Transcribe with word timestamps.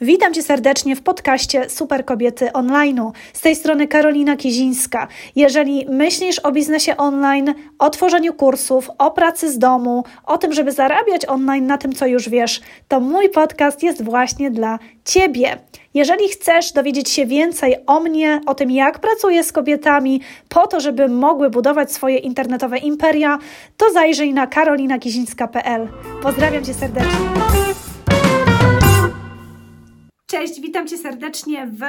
Witam 0.00 0.34
Cię 0.34 0.42
serdecznie 0.42 0.96
w 0.96 1.02
podcaście 1.02 1.70
Super 1.70 2.04
Kobiety 2.04 2.46
Online'u. 2.52 3.10
Z 3.32 3.40
tej 3.40 3.56
strony 3.56 3.88
Karolina 3.88 4.36
Kizińska. 4.36 5.08
Jeżeli 5.36 5.86
myślisz 5.88 6.38
o 6.38 6.52
biznesie 6.52 6.96
online, 6.96 7.54
o 7.78 7.90
tworzeniu 7.90 8.34
kursów, 8.34 8.90
o 8.98 9.10
pracy 9.10 9.52
z 9.52 9.58
domu, 9.58 10.04
o 10.24 10.38
tym, 10.38 10.52
żeby 10.52 10.72
zarabiać 10.72 11.26
online 11.26 11.66
na 11.66 11.78
tym, 11.78 11.92
co 11.92 12.06
już 12.06 12.28
wiesz, 12.28 12.60
to 12.88 13.00
mój 13.00 13.30
podcast 13.30 13.82
jest 13.82 14.04
właśnie 14.04 14.50
dla 14.50 14.78
Ciebie. 15.04 15.58
Jeżeli 15.94 16.28
chcesz 16.28 16.72
dowiedzieć 16.72 17.10
się 17.10 17.26
więcej 17.26 17.76
o 17.86 18.00
mnie, 18.00 18.40
o 18.46 18.54
tym, 18.54 18.70
jak 18.70 18.98
pracuję 18.98 19.44
z 19.44 19.52
kobietami, 19.52 20.20
po 20.48 20.66
to, 20.66 20.80
żeby 20.80 21.08
mogły 21.08 21.50
budować 21.50 21.92
swoje 21.92 22.18
internetowe 22.18 22.78
imperia, 22.78 23.38
to 23.76 23.92
zajrzyj 23.92 24.34
na 24.34 24.46
karolinakizińska.pl. 24.46 25.88
Pozdrawiam 26.22 26.64
Cię 26.64 26.74
serdecznie. 26.74 27.85
Cześć, 30.26 30.60
witam 30.60 30.88
Cię 30.88 30.98
serdecznie 30.98 31.66
w 31.66 31.80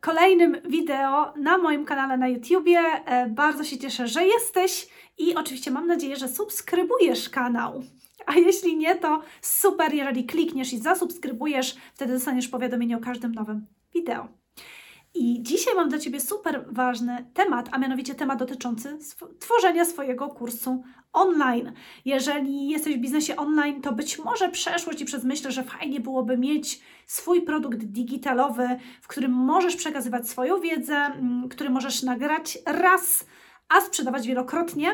kolejnym 0.00 0.56
wideo 0.68 1.32
na 1.36 1.58
moim 1.58 1.84
kanale 1.84 2.16
na 2.16 2.28
YouTubie. 2.28 2.78
E, 2.78 3.28
bardzo 3.28 3.64
się 3.64 3.78
cieszę, 3.78 4.08
że 4.08 4.24
jesteś 4.24 4.88
i 5.18 5.34
oczywiście 5.34 5.70
mam 5.70 5.86
nadzieję, 5.86 6.16
że 6.16 6.28
subskrybujesz 6.28 7.28
kanał. 7.28 7.82
A 8.26 8.34
jeśli 8.34 8.76
nie, 8.76 8.96
to 8.96 9.22
super, 9.42 9.94
jeżeli 9.94 10.24
klikniesz 10.24 10.72
i 10.72 10.78
zasubskrybujesz, 10.78 11.76
wtedy 11.94 12.12
dostaniesz 12.12 12.48
powiadomienie 12.48 12.96
o 12.96 13.00
każdym 13.00 13.32
nowym 13.32 13.66
wideo. 13.94 14.28
I 15.18 15.42
dzisiaj 15.42 15.74
mam 15.74 15.88
dla 15.88 15.98
Ciebie 15.98 16.20
super 16.20 16.64
ważny 16.70 17.24
temat, 17.34 17.68
a 17.72 17.78
mianowicie 17.78 18.14
temat 18.14 18.38
dotyczący 18.38 18.88
sw 19.00 19.28
tworzenia 19.40 19.84
swojego 19.84 20.28
kursu 20.28 20.82
online. 21.12 21.72
Jeżeli 22.04 22.68
jesteś 22.68 22.96
w 22.96 23.00
biznesie 23.00 23.36
online, 23.36 23.82
to 23.82 23.92
być 23.92 24.18
może 24.18 24.48
przeszło 24.48 24.94
Ci 24.94 25.04
przez 25.04 25.24
myśl, 25.24 25.50
że 25.50 25.64
fajnie 25.64 26.00
byłoby 26.00 26.38
mieć 26.38 26.80
swój 27.06 27.42
produkt 27.42 27.78
digitalowy, 27.78 28.68
w 29.00 29.08
którym 29.08 29.32
możesz 29.32 29.76
przekazywać 29.76 30.28
swoją 30.28 30.60
wiedzę, 30.60 30.96
mm, 30.96 31.48
który 31.48 31.70
możesz 31.70 32.02
nagrać 32.02 32.58
raz, 32.66 33.26
a 33.68 33.80
sprzedawać 33.80 34.26
wielokrotnie. 34.26 34.92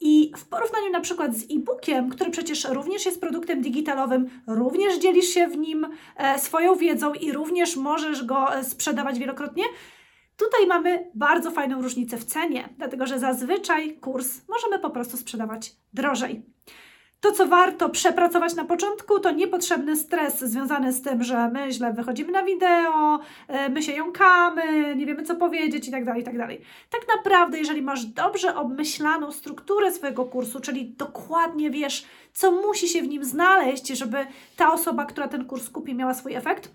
I 0.00 0.32
w 0.36 0.44
porównaniu 0.44 0.90
na 0.90 1.00
przykład 1.00 1.36
z 1.36 1.44
e-bookiem, 1.44 2.10
który 2.10 2.30
przecież 2.30 2.64
również 2.64 3.06
jest 3.06 3.20
produktem 3.20 3.60
digitalowym, 3.60 4.30
również 4.46 4.98
dzielisz 4.98 5.26
się 5.26 5.48
w 5.48 5.56
nim 5.56 5.86
e, 6.16 6.38
swoją 6.38 6.76
wiedzą 6.76 7.14
i 7.14 7.32
również 7.32 7.76
możesz 7.76 8.24
go 8.24 8.54
e, 8.54 8.64
sprzedawać 8.64 9.18
wielokrotnie, 9.18 9.64
tutaj 10.36 10.66
mamy 10.66 11.10
bardzo 11.14 11.50
fajną 11.50 11.82
różnicę 11.82 12.18
w 12.18 12.24
cenie, 12.24 12.68
dlatego 12.78 13.06
że 13.06 13.18
zazwyczaj 13.18 13.96
kurs 13.96 14.40
możemy 14.48 14.78
po 14.78 14.90
prostu 14.90 15.16
sprzedawać 15.16 15.72
drożej. 15.92 16.42
To, 17.20 17.32
co 17.32 17.46
warto 17.46 17.88
przepracować 17.88 18.54
na 18.54 18.64
początku, 18.64 19.20
to 19.20 19.30
niepotrzebny 19.30 19.96
stres 19.96 20.38
związany 20.40 20.92
z 20.92 21.02
tym, 21.02 21.24
że 21.24 21.50
my 21.50 21.72
źle 21.72 21.92
wychodzimy 21.92 22.32
na 22.32 22.44
wideo, 22.44 23.20
e, 23.48 23.68
my 23.68 23.82
się 23.82 23.92
jąkamy, 23.92 24.96
nie 24.96 25.06
wiemy 25.06 25.22
co 25.22 25.34
powiedzieć 25.34 25.86
itd., 25.86 26.06
tak 26.06 26.16
itd. 26.16 26.48
Tak, 26.48 26.58
tak 26.90 27.16
naprawdę, 27.16 27.58
jeżeli 27.58 27.82
masz 27.82 28.04
dobrze 28.04 28.56
obmyślaną 28.56 29.32
strukturę 29.32 29.92
swojego 29.92 30.24
kursu, 30.24 30.60
czyli 30.60 30.88
dokładnie 30.88 31.70
wiesz, 31.70 32.06
co 32.32 32.52
musi 32.52 32.88
się 32.88 33.02
w 33.02 33.08
nim 33.08 33.24
znaleźć, 33.24 33.88
żeby 33.88 34.26
ta 34.56 34.72
osoba, 34.72 35.04
która 35.06 35.28
ten 35.28 35.44
kurs 35.44 35.70
kupi, 35.70 35.94
miała 35.94 36.14
swój 36.14 36.34
efekt, 36.34 36.70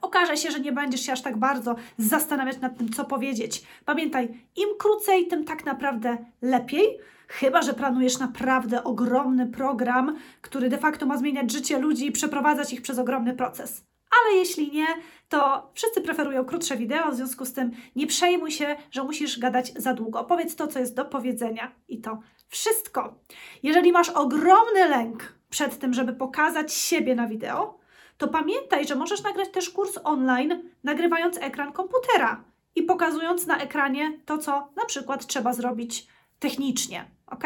okaże 0.00 0.36
się, 0.36 0.50
że 0.50 0.60
nie 0.60 0.72
będziesz 0.72 1.00
się 1.00 1.12
aż 1.12 1.22
tak 1.22 1.36
bardzo 1.36 1.76
zastanawiać 1.98 2.60
nad 2.60 2.78
tym, 2.78 2.92
co 2.92 3.04
powiedzieć. 3.04 3.62
Pamiętaj, 3.84 4.28
im 4.56 4.68
krócej, 4.78 5.26
tym 5.26 5.44
tak 5.44 5.64
naprawdę 5.64 6.18
lepiej. 6.42 6.98
Chyba, 7.30 7.62
że 7.62 7.74
planujesz 7.74 8.18
naprawdę 8.18 8.84
ogromny 8.84 9.46
program, 9.46 10.16
który 10.40 10.68
de 10.68 10.78
facto 10.78 11.06
ma 11.06 11.16
zmieniać 11.16 11.52
życie 11.52 11.78
ludzi 11.78 12.06
i 12.06 12.12
przeprowadzać 12.12 12.72
ich 12.72 12.82
przez 12.82 12.98
ogromny 12.98 13.34
proces. 13.34 13.84
Ale 14.10 14.38
jeśli 14.38 14.72
nie, 14.72 14.86
to 15.28 15.70
wszyscy 15.74 16.00
preferują 16.00 16.44
krótsze 16.44 16.76
wideo, 16.76 17.10
w 17.10 17.14
związku 17.14 17.44
z 17.44 17.52
tym 17.52 17.70
nie 17.96 18.06
przejmuj 18.06 18.50
się, 18.50 18.76
że 18.90 19.04
musisz 19.04 19.38
gadać 19.38 19.72
za 19.76 19.94
długo. 19.94 20.24
Powiedz 20.24 20.56
to, 20.56 20.66
co 20.66 20.78
jest 20.78 20.96
do 20.96 21.04
powiedzenia 21.04 21.72
i 21.88 22.00
to 22.00 22.18
wszystko. 22.48 23.14
Jeżeli 23.62 23.92
masz 23.92 24.08
ogromny 24.08 24.88
lęk 24.88 25.34
przed 25.50 25.78
tym, 25.78 25.94
żeby 25.94 26.12
pokazać 26.12 26.72
siebie 26.72 27.14
na 27.14 27.26
wideo, 27.26 27.78
to 28.18 28.28
pamiętaj, 28.28 28.86
że 28.86 28.94
możesz 28.94 29.22
nagrać 29.22 29.48
też 29.48 29.70
kurs 29.70 29.98
online, 30.04 30.62
nagrywając 30.84 31.38
ekran 31.38 31.72
komputera 31.72 32.44
i 32.74 32.82
pokazując 32.82 33.46
na 33.46 33.58
ekranie 33.58 34.18
to, 34.26 34.38
co 34.38 34.68
na 34.76 34.84
przykład 34.84 35.26
trzeba 35.26 35.52
zrobić 35.52 36.06
technicznie. 36.40 37.04
Ok? 37.26 37.44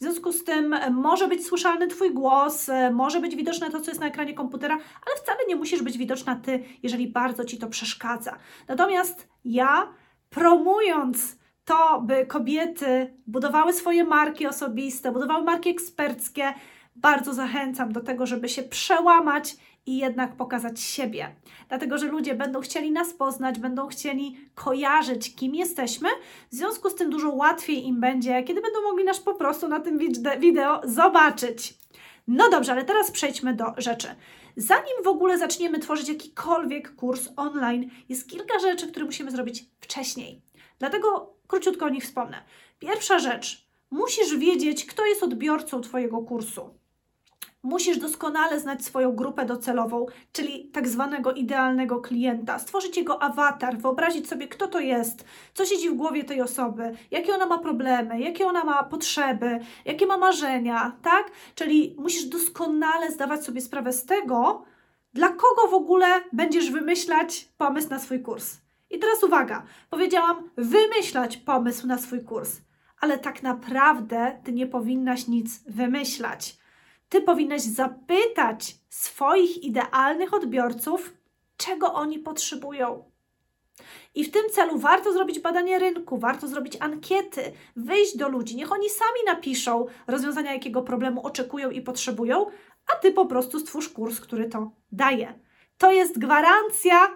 W 0.00 0.02
związku 0.02 0.32
z 0.32 0.44
tym 0.44 0.72
e, 0.72 0.90
może 0.90 1.28
być 1.28 1.46
słyszalny 1.46 1.88
Twój 1.88 2.14
głos, 2.14 2.68
e, 2.68 2.90
może 2.90 3.20
być 3.20 3.36
widoczne 3.36 3.70
to, 3.70 3.80
co 3.80 3.90
jest 3.90 4.00
na 4.00 4.06
ekranie 4.06 4.34
komputera, 4.34 4.74
ale 4.74 5.16
wcale 5.22 5.38
nie 5.48 5.56
musisz 5.56 5.82
być 5.82 5.98
widoczna 5.98 6.36
Ty, 6.36 6.64
jeżeli 6.82 7.08
bardzo 7.08 7.44
Ci 7.44 7.58
to 7.58 7.66
przeszkadza. 7.66 8.38
Natomiast 8.68 9.28
ja, 9.44 9.88
promując 10.30 11.38
to, 11.64 12.00
by 12.00 12.26
kobiety 12.26 13.14
budowały 13.26 13.72
swoje 13.72 14.04
marki 14.04 14.46
osobiste, 14.46 15.12
budowały 15.12 15.44
marki 15.44 15.70
eksperckie, 15.70 16.54
bardzo 16.96 17.34
zachęcam 17.34 17.92
do 17.92 18.00
tego, 18.00 18.26
żeby 18.26 18.48
się 18.48 18.62
przełamać 18.62 19.56
i 19.86 19.98
jednak 19.98 20.36
pokazać 20.36 20.80
siebie. 20.80 21.34
Dlatego, 21.68 21.98
że 21.98 22.06
ludzie 22.06 22.34
będą 22.34 22.60
chcieli 22.60 22.92
nas 22.92 23.12
poznać, 23.12 23.58
będą 23.58 23.86
chcieli 23.86 24.36
kojarzyć, 24.54 25.34
kim 25.34 25.54
jesteśmy. 25.54 26.08
W 26.52 26.54
związku 26.54 26.90
z 26.90 26.94
tym 26.94 27.10
dużo 27.10 27.30
łatwiej 27.30 27.86
im 27.86 28.00
będzie, 28.00 28.42
kiedy 28.42 28.60
będą 28.60 28.82
mogli 28.82 29.04
nas 29.04 29.20
po 29.20 29.34
prostu 29.34 29.68
na 29.68 29.80
tym 29.80 29.98
wideo 30.38 30.80
zobaczyć. 30.84 31.74
No 32.28 32.50
dobrze, 32.50 32.72
ale 32.72 32.84
teraz 32.84 33.10
przejdźmy 33.10 33.54
do 33.54 33.64
rzeczy. 33.76 34.08
Zanim 34.56 35.02
w 35.04 35.08
ogóle 35.08 35.38
zaczniemy 35.38 35.78
tworzyć 35.78 36.08
jakikolwiek 36.08 36.94
kurs 36.94 37.28
online, 37.36 37.90
jest 38.08 38.30
kilka 38.30 38.58
rzeczy, 38.58 38.88
które 38.88 39.06
musimy 39.06 39.30
zrobić 39.30 39.64
wcześniej. 39.80 40.42
Dlatego 40.78 41.34
króciutko 41.46 41.86
o 41.86 41.88
nich 41.88 42.04
wspomnę. 42.04 42.42
Pierwsza 42.78 43.18
rzecz, 43.18 43.68
musisz 43.90 44.36
wiedzieć, 44.36 44.86
kto 44.86 45.06
jest 45.06 45.22
odbiorcą 45.22 45.80
Twojego 45.80 46.18
kursu 46.18 46.78
musisz 47.66 47.98
doskonale 47.98 48.60
znać 48.60 48.84
swoją 48.84 49.12
grupę 49.12 49.46
docelową, 49.46 50.06
czyli 50.32 50.70
tak 50.70 50.88
zwanego 50.88 51.32
idealnego 51.32 52.00
klienta, 52.00 52.58
stworzyć 52.58 52.96
jego 52.96 53.22
awatar, 53.22 53.78
wyobrazić 53.78 54.28
sobie, 54.28 54.48
kto 54.48 54.68
to 54.68 54.80
jest, 54.80 55.24
co 55.54 55.64
siedzi 55.64 55.90
w 55.90 55.94
głowie 55.94 56.24
tej 56.24 56.42
osoby, 56.42 56.94
jakie 57.10 57.34
ona 57.34 57.46
ma 57.46 57.58
problemy, 57.58 58.20
jakie 58.20 58.46
ona 58.46 58.64
ma 58.64 58.84
potrzeby, 58.84 59.58
jakie 59.84 60.06
ma 60.06 60.18
marzenia, 60.18 60.96
tak? 61.02 61.30
Czyli 61.54 61.96
musisz 61.98 62.24
doskonale 62.24 63.12
zdawać 63.12 63.44
sobie 63.44 63.60
sprawę 63.60 63.92
z 63.92 64.04
tego, 64.04 64.64
dla 65.14 65.28
kogo 65.28 65.68
w 65.70 65.74
ogóle 65.74 66.06
będziesz 66.32 66.70
wymyślać 66.70 67.48
pomysł 67.58 67.90
na 67.90 67.98
swój 67.98 68.22
kurs. 68.22 68.56
I 68.90 68.98
teraz 68.98 69.22
uwaga, 69.24 69.62
powiedziałam 69.90 70.50
wymyślać 70.56 71.36
pomysł 71.36 71.86
na 71.86 71.98
swój 71.98 72.24
kurs, 72.24 72.60
ale 73.00 73.18
tak 73.18 73.42
naprawdę 73.42 74.40
ty 74.44 74.52
nie 74.52 74.66
powinnaś 74.66 75.28
nic 75.28 75.62
wymyślać 75.68 76.65
ty 77.08 77.20
powinnaś 77.20 77.62
zapytać 77.62 78.74
swoich 78.88 79.64
idealnych 79.64 80.34
odbiorców, 80.34 81.14
czego 81.56 81.94
oni 81.94 82.18
potrzebują. 82.18 83.10
I 84.14 84.24
w 84.24 84.30
tym 84.30 84.42
celu 84.50 84.78
warto 84.78 85.12
zrobić 85.12 85.40
badanie 85.40 85.78
rynku, 85.78 86.18
warto 86.18 86.48
zrobić 86.48 86.76
ankiety, 86.80 87.52
wyjść 87.76 88.16
do 88.16 88.28
ludzi, 88.28 88.56
niech 88.56 88.72
oni 88.72 88.90
sami 88.90 89.20
napiszą 89.26 89.86
rozwiązania, 90.06 90.52
jakiego 90.52 90.82
problemu 90.82 91.26
oczekują 91.26 91.70
i 91.70 91.80
potrzebują, 91.80 92.46
a 92.94 92.96
ty 92.96 93.12
po 93.12 93.26
prostu 93.26 93.60
stwórz 93.60 93.88
kurs, 93.88 94.20
który 94.20 94.48
to 94.48 94.70
daje. 94.92 95.38
To 95.78 95.92
jest 95.92 96.18
gwarancja, 96.18 97.10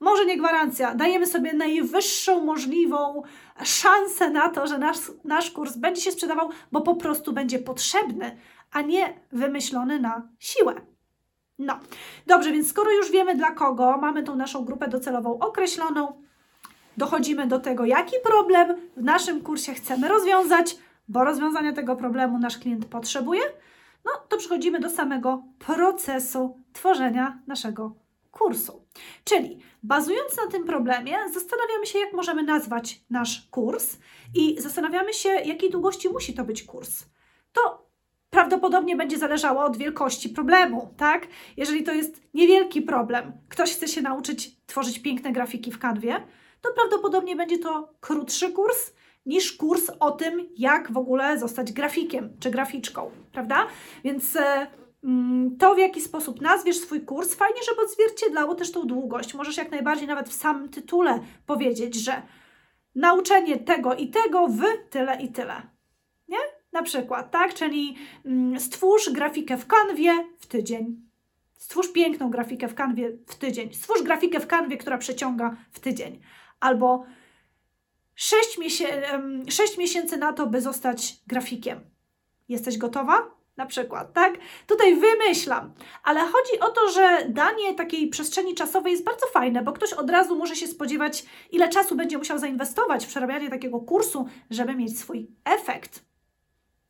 może 0.00 0.26
nie 0.26 0.36
gwarancja, 0.36 0.94
dajemy 0.94 1.26
sobie 1.26 1.52
najwyższą 1.52 2.44
możliwą 2.44 3.22
szansę 3.64 4.30
na 4.30 4.48
to, 4.48 4.66
że 4.66 4.78
nasz, 4.78 4.98
nasz 5.24 5.50
kurs 5.50 5.76
będzie 5.76 6.02
się 6.02 6.12
sprzedawał, 6.12 6.50
bo 6.72 6.80
po 6.80 6.94
prostu 6.94 7.32
będzie 7.32 7.58
potrzebny, 7.58 8.36
a 8.70 8.80
nie 8.80 9.20
wymyślony 9.32 10.00
na 10.00 10.28
siłę. 10.38 10.74
No, 11.58 11.80
dobrze, 12.26 12.52
więc 12.52 12.68
skoro 12.68 12.90
już 12.90 13.10
wiemy 13.10 13.34
dla 13.34 13.50
kogo, 13.50 13.96
mamy 13.96 14.22
tą 14.22 14.36
naszą 14.36 14.64
grupę 14.64 14.88
docelową 14.88 15.38
określoną, 15.38 16.22
dochodzimy 16.96 17.46
do 17.46 17.60
tego, 17.60 17.84
jaki 17.84 18.16
problem 18.24 18.76
w 18.96 19.02
naszym 19.02 19.40
kursie 19.40 19.74
chcemy 19.74 20.08
rozwiązać, 20.08 20.76
bo 21.08 21.24
rozwiązania 21.24 21.72
tego 21.72 21.96
problemu 21.96 22.38
nasz 22.38 22.58
klient 22.58 22.84
potrzebuje, 22.84 23.42
no 24.04 24.10
to 24.28 24.36
przechodzimy 24.36 24.80
do 24.80 24.90
samego 24.90 25.42
procesu 25.58 26.58
tworzenia 26.72 27.38
naszego 27.46 27.94
kursu. 28.30 28.84
Czyli 29.24 29.58
bazując 29.82 30.36
na 30.36 30.46
tym 30.46 30.64
problemie, 30.64 31.16
zastanawiamy 31.34 31.86
się, 31.86 31.98
jak 31.98 32.12
możemy 32.12 32.42
nazwać 32.42 33.00
nasz 33.10 33.48
kurs 33.50 33.96
i 34.34 34.60
zastanawiamy 34.60 35.14
się, 35.14 35.28
jakiej 35.28 35.70
długości 35.70 36.08
musi 36.08 36.34
to 36.34 36.44
być 36.44 36.62
kurs. 36.62 37.04
Prawdopodobnie 38.60 38.96
będzie 38.96 39.18
zależało 39.18 39.64
od 39.64 39.76
wielkości 39.76 40.28
problemu, 40.28 40.94
tak? 40.96 41.26
Jeżeli 41.56 41.82
to 41.82 41.92
jest 41.92 42.22
niewielki 42.34 42.82
problem, 42.82 43.32
ktoś 43.48 43.72
chce 43.72 43.88
się 43.88 44.02
nauczyć 44.02 44.56
tworzyć 44.66 44.98
piękne 44.98 45.32
grafiki 45.32 45.72
w 45.72 45.78
kanwie, 45.78 46.22
to 46.60 46.70
prawdopodobnie 46.74 47.36
będzie 47.36 47.58
to 47.58 47.94
krótszy 48.00 48.52
kurs 48.52 48.92
niż 49.26 49.52
kurs 49.52 49.90
o 50.00 50.10
tym, 50.10 50.48
jak 50.56 50.92
w 50.92 50.96
ogóle 50.96 51.38
zostać 51.38 51.72
grafikiem 51.72 52.36
czy 52.40 52.50
graficzką, 52.50 53.10
prawda? 53.32 53.66
Więc 54.04 54.36
e, 54.36 54.66
mm, 55.04 55.56
to, 55.56 55.74
w 55.74 55.78
jaki 55.78 56.00
sposób 56.00 56.40
nazwiesz 56.40 56.78
swój 56.78 57.00
kurs, 57.00 57.34
fajnie, 57.34 57.60
żeby 57.68 57.82
odzwierciedlało 57.82 58.54
też 58.54 58.72
tą 58.72 58.86
długość. 58.86 59.34
Możesz 59.34 59.56
jak 59.56 59.70
najbardziej 59.70 60.08
nawet 60.08 60.28
w 60.28 60.34
samym 60.34 60.68
tytule 60.68 61.20
powiedzieć, 61.46 61.94
że 61.94 62.22
nauczenie 62.94 63.56
tego 63.56 63.94
i 63.94 64.08
tego 64.08 64.48
w 64.48 64.62
tyle 64.90 65.22
i 65.22 65.28
tyle. 65.32 65.79
Na 66.72 66.82
przykład, 66.82 67.30
tak? 67.30 67.54
Czyli 67.54 67.96
mm, 68.24 68.60
stwórz 68.60 69.10
grafikę 69.10 69.56
w 69.56 69.66
kanwie 69.66 70.12
w 70.38 70.46
tydzień. 70.46 71.10
Stwórz 71.58 71.92
piękną 71.92 72.30
grafikę 72.30 72.68
w 72.68 72.74
kanwie 72.74 73.12
w 73.26 73.34
tydzień. 73.34 73.74
Stwórz 73.74 74.02
grafikę 74.02 74.40
w 74.40 74.46
kanwie, 74.46 74.76
która 74.76 74.98
przeciąga 74.98 75.56
w 75.72 75.80
tydzień. 75.80 76.20
Albo 76.60 77.04
6, 78.14 78.58
miesię 78.58 79.02
6 79.48 79.78
miesięcy 79.78 80.16
na 80.16 80.32
to, 80.32 80.46
by 80.46 80.60
zostać 80.60 81.16
grafikiem. 81.26 81.80
Jesteś 82.48 82.78
gotowa? 82.78 83.40
Na 83.56 83.66
przykład, 83.66 84.12
tak? 84.12 84.38
Tutaj 84.66 84.96
wymyślam, 84.96 85.72
ale 86.02 86.20
chodzi 86.20 86.60
o 86.60 86.68
to, 86.68 86.90
że 86.90 87.26
danie 87.28 87.74
takiej 87.74 88.08
przestrzeni 88.08 88.54
czasowej 88.54 88.92
jest 88.92 89.04
bardzo 89.04 89.26
fajne, 89.26 89.62
bo 89.62 89.72
ktoś 89.72 89.92
od 89.92 90.10
razu 90.10 90.36
może 90.36 90.56
się 90.56 90.66
spodziewać, 90.66 91.24
ile 91.50 91.68
czasu 91.68 91.96
będzie 91.96 92.18
musiał 92.18 92.38
zainwestować 92.38 93.04
w 93.04 93.08
przerabianie 93.08 93.50
takiego 93.50 93.80
kursu, 93.80 94.28
żeby 94.50 94.74
mieć 94.74 94.98
swój 94.98 95.30
efekt. 95.44 96.09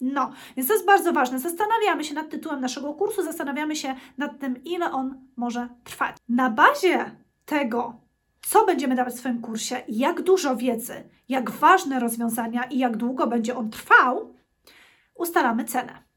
No, 0.01 0.33
więc 0.57 0.69
to 0.69 0.75
jest 0.75 0.87
bardzo 0.87 1.13
ważne. 1.13 1.39
Zastanawiamy 1.39 2.05
się 2.05 2.15
nad 2.15 2.31
tytułem 2.31 2.61
naszego 2.61 2.95
kursu, 2.95 3.23
zastanawiamy 3.23 3.77
się 3.77 3.95
nad 4.19 4.39
tym, 4.39 4.65
ile 4.65 4.93
on 4.93 5.29
może 5.37 5.69
trwać. 5.85 6.17
Na 6.29 6.51
bazie 6.51 7.17
tego, 7.45 8.01
co 8.43 8.67
będziemy 8.67 8.95
dawać 8.95 9.15
w 9.15 9.19
swoim 9.19 9.41
kursie, 9.41 9.83
jak 9.89 10.23
dużo 10.23 10.57
wiedzy, 10.57 11.09
jak 11.29 11.51
ważne 11.51 12.01
rozwiązania 12.01 12.65
i 12.65 12.79
jak 12.79 12.97
długo 12.97 13.27
będzie 13.27 13.57
on 13.57 13.71
trwał, 13.71 14.35
ustalamy 15.15 15.65
cenę. 15.65 16.10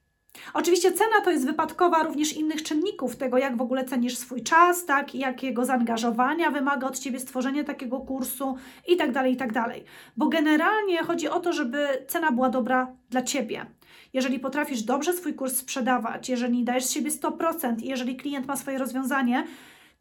Oczywiście 0.53 0.91
cena 0.91 1.21
to 1.23 1.31
jest 1.31 1.45
wypadkowa 1.45 2.03
również 2.03 2.33
innych 2.33 2.63
czynników, 2.63 3.15
tego 3.15 3.37
jak 3.37 3.57
w 3.57 3.61
ogóle 3.61 3.85
cenisz 3.85 4.17
swój 4.17 4.43
czas, 4.43 4.85
tak, 4.85 5.15
jakiego 5.15 5.65
zaangażowania 5.65 6.51
wymaga 6.51 6.87
od 6.87 6.99
Ciebie 6.99 7.19
stworzenie 7.19 7.63
takiego 7.63 7.99
kursu 7.99 8.55
i 8.87 8.97
tak 8.97 9.11
dalej, 9.11 9.33
i 9.33 9.37
tak 9.37 9.53
dalej. 9.53 9.83
Bo 10.17 10.27
generalnie 10.27 11.03
chodzi 11.03 11.27
o 11.27 11.39
to, 11.39 11.53
żeby 11.53 11.87
cena 12.07 12.31
była 12.31 12.49
dobra 12.49 12.95
dla 13.09 13.21
Ciebie. 13.21 13.65
Jeżeli 14.13 14.39
potrafisz 14.39 14.81
dobrze 14.81 15.13
swój 15.13 15.33
kurs 15.33 15.57
sprzedawać, 15.57 16.29
jeżeli 16.29 16.63
dajesz 16.63 16.85
z 16.85 16.91
siebie 16.91 17.11
100% 17.11 17.81
i 17.81 17.87
jeżeli 17.87 18.15
klient 18.15 18.47
ma 18.47 18.55
swoje 18.55 18.77
rozwiązanie, 18.77 19.47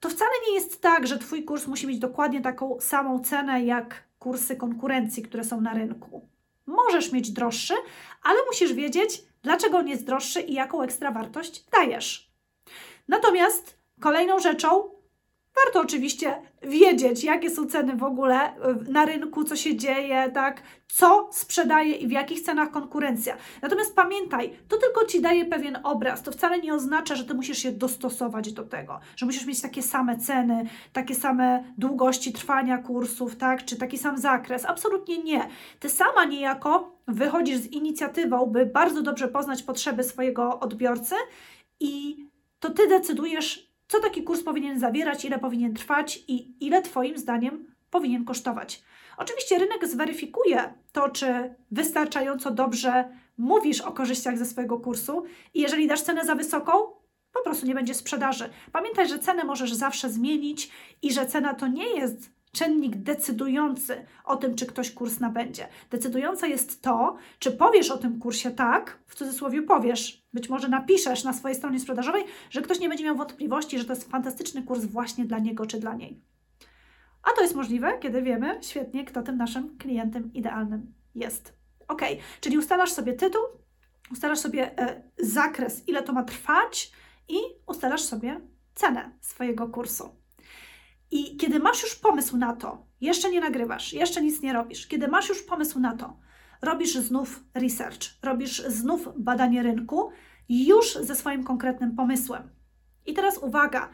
to 0.00 0.08
wcale 0.08 0.30
nie 0.48 0.54
jest 0.54 0.80
tak, 0.80 1.06
że 1.06 1.18
Twój 1.18 1.44
kurs 1.44 1.66
musi 1.66 1.86
mieć 1.86 1.98
dokładnie 1.98 2.40
taką 2.40 2.80
samą 2.80 3.20
cenę 3.20 3.64
jak 3.64 4.02
kursy 4.18 4.56
konkurencji, 4.56 5.22
które 5.22 5.44
są 5.44 5.60
na 5.60 5.74
rynku. 5.74 6.28
Możesz 6.66 7.12
mieć 7.12 7.30
droższy, 7.30 7.74
ale 8.22 8.38
musisz 8.50 8.72
wiedzieć, 8.72 9.22
dlaczego 9.42 9.78
on 9.78 9.88
jest 9.88 10.04
droższy 10.04 10.40
i 10.40 10.54
jaką 10.54 10.82
ekstra 10.82 11.10
wartość 11.10 11.64
dajesz. 11.70 12.32
Natomiast 13.08 13.78
kolejną 14.00 14.38
rzeczą 14.38 14.90
Warto 15.64 15.80
oczywiście 15.80 16.42
wiedzieć, 16.62 17.24
jakie 17.24 17.50
są 17.50 17.66
ceny 17.66 17.96
w 17.96 18.02
ogóle 18.02 18.56
y, 18.56 18.92
na 18.92 19.04
rynku, 19.04 19.44
co 19.44 19.56
się 19.56 19.76
dzieje, 19.76 20.30
tak, 20.34 20.62
co 20.88 21.28
sprzedaje 21.32 21.92
i 21.92 22.08
w 22.08 22.10
jakich 22.10 22.40
cenach 22.40 22.70
konkurencja. 22.70 23.36
Natomiast 23.62 23.96
pamiętaj, 23.96 24.56
to 24.68 24.76
tylko 24.76 25.04
ci 25.04 25.20
daje 25.20 25.44
pewien 25.44 25.78
obraz. 25.82 26.22
To 26.22 26.32
wcale 26.32 26.58
nie 26.58 26.74
oznacza, 26.74 27.14
że 27.14 27.24
ty 27.24 27.34
musisz 27.34 27.58
się 27.58 27.72
dostosować 27.72 28.52
do 28.52 28.64
tego, 28.64 29.00
że 29.16 29.26
musisz 29.26 29.46
mieć 29.46 29.60
takie 29.62 29.82
same 29.82 30.18
ceny, 30.18 30.66
takie 30.92 31.14
same 31.14 31.64
długości 31.78 32.32
trwania 32.32 32.78
kursów, 32.78 33.36
tak, 33.36 33.64
czy 33.64 33.76
taki 33.76 33.98
sam 33.98 34.18
zakres. 34.18 34.64
Absolutnie 34.64 35.18
nie. 35.22 35.48
Ty 35.80 35.90
sama 35.90 36.24
niejako 36.24 36.96
wychodzisz 37.08 37.58
z 37.58 37.66
inicjatywą, 37.66 38.46
by 38.46 38.66
bardzo 38.66 39.02
dobrze 39.02 39.28
poznać 39.28 39.62
potrzeby 39.62 40.04
swojego 40.04 40.60
odbiorcy 40.60 41.14
i 41.80 42.16
to 42.60 42.70
ty 42.70 42.88
decydujesz, 42.88 43.71
co 43.92 44.00
taki 44.00 44.22
kurs 44.22 44.42
powinien 44.42 44.78
zawierać, 44.78 45.24
ile 45.24 45.38
powinien 45.38 45.74
trwać 45.74 46.24
i 46.28 46.66
ile 46.66 46.82
Twoim 46.82 47.18
zdaniem 47.18 47.66
powinien 47.90 48.24
kosztować. 48.24 48.82
Oczywiście 49.16 49.58
rynek 49.58 49.88
zweryfikuje 49.88 50.74
to, 50.92 51.08
czy 51.08 51.54
wystarczająco 51.70 52.50
dobrze 52.50 53.08
mówisz 53.38 53.80
o 53.80 53.92
korzyściach 53.92 54.38
ze 54.38 54.44
swojego 54.44 54.80
kursu 54.80 55.24
i 55.54 55.60
jeżeli 55.60 55.86
dasz 55.86 56.02
cenę 56.02 56.24
za 56.24 56.34
wysoką, 56.34 56.72
po 57.32 57.42
prostu 57.44 57.66
nie 57.66 57.74
będzie 57.74 57.94
sprzedaży. 57.94 58.50
Pamiętaj, 58.72 59.08
że 59.08 59.18
cenę 59.18 59.44
możesz 59.44 59.72
zawsze 59.72 60.10
zmienić 60.10 60.70
i 61.02 61.12
że 61.12 61.26
cena 61.26 61.54
to 61.54 61.66
nie 61.66 61.90
jest 61.90 62.30
czynnik 62.52 62.96
decydujący 62.96 64.06
o 64.24 64.36
tym, 64.36 64.54
czy 64.54 64.66
ktoś 64.66 64.90
kurs 64.90 65.20
nabędzie. 65.20 65.68
Decydujące 65.90 66.48
jest 66.48 66.82
to, 66.82 67.16
czy 67.38 67.52
powiesz 67.52 67.90
o 67.90 67.98
tym 67.98 68.18
kursie 68.18 68.50
tak, 68.50 68.98
w 69.06 69.14
cudzysłowie 69.14 69.62
powiesz, 69.62 70.22
być 70.32 70.48
może 70.48 70.68
napiszesz 70.68 71.24
na 71.24 71.32
swojej 71.32 71.56
stronie 71.56 71.80
sprzedażowej, 71.80 72.24
że 72.50 72.62
ktoś 72.62 72.80
nie 72.80 72.88
będzie 72.88 73.04
miał 73.04 73.16
wątpliwości, 73.16 73.78
że 73.78 73.84
to 73.84 73.92
jest 73.92 74.10
fantastyczny 74.10 74.62
kurs 74.62 74.84
właśnie 74.84 75.24
dla 75.24 75.38
niego 75.38 75.66
czy 75.66 75.80
dla 75.80 75.94
niej. 75.94 76.22
A 77.22 77.30
to 77.36 77.42
jest 77.42 77.54
możliwe, 77.54 77.98
kiedy 77.98 78.22
wiemy 78.22 78.58
świetnie, 78.62 79.04
kto 79.04 79.22
tym 79.22 79.36
naszym 79.36 79.78
klientem 79.78 80.32
idealnym 80.34 80.94
jest. 81.14 81.56
Ok, 81.88 82.02
czyli 82.40 82.58
ustalasz 82.58 82.92
sobie 82.92 83.12
tytuł, 83.12 83.42
ustalasz 84.12 84.38
sobie 84.38 84.78
e, 84.78 85.02
zakres, 85.18 85.88
ile 85.88 86.02
to 86.02 86.12
ma 86.12 86.22
trwać 86.22 86.92
i 87.28 87.36
ustalasz 87.66 88.02
sobie 88.02 88.40
cenę 88.74 89.10
swojego 89.20 89.68
kursu. 89.68 90.21
I 91.12 91.36
kiedy 91.36 91.58
masz 91.58 91.82
już 91.82 91.94
pomysł 91.94 92.36
na 92.36 92.56
to, 92.56 92.86
jeszcze 93.00 93.30
nie 93.30 93.40
nagrywasz, 93.40 93.92
jeszcze 93.92 94.22
nic 94.22 94.42
nie 94.42 94.52
robisz, 94.52 94.86
kiedy 94.86 95.08
masz 95.08 95.28
już 95.28 95.42
pomysł 95.42 95.80
na 95.80 95.96
to, 95.96 96.16
robisz 96.62 96.94
znów 96.94 97.44
research, 97.54 98.00
robisz 98.22 98.62
znów 98.66 99.08
badanie 99.16 99.62
rynku, 99.62 100.10
już 100.48 100.94
ze 100.94 101.16
swoim 101.16 101.44
konkretnym 101.44 101.96
pomysłem. 101.96 102.50
I 103.06 103.14
teraz 103.14 103.38
uwaga, 103.38 103.88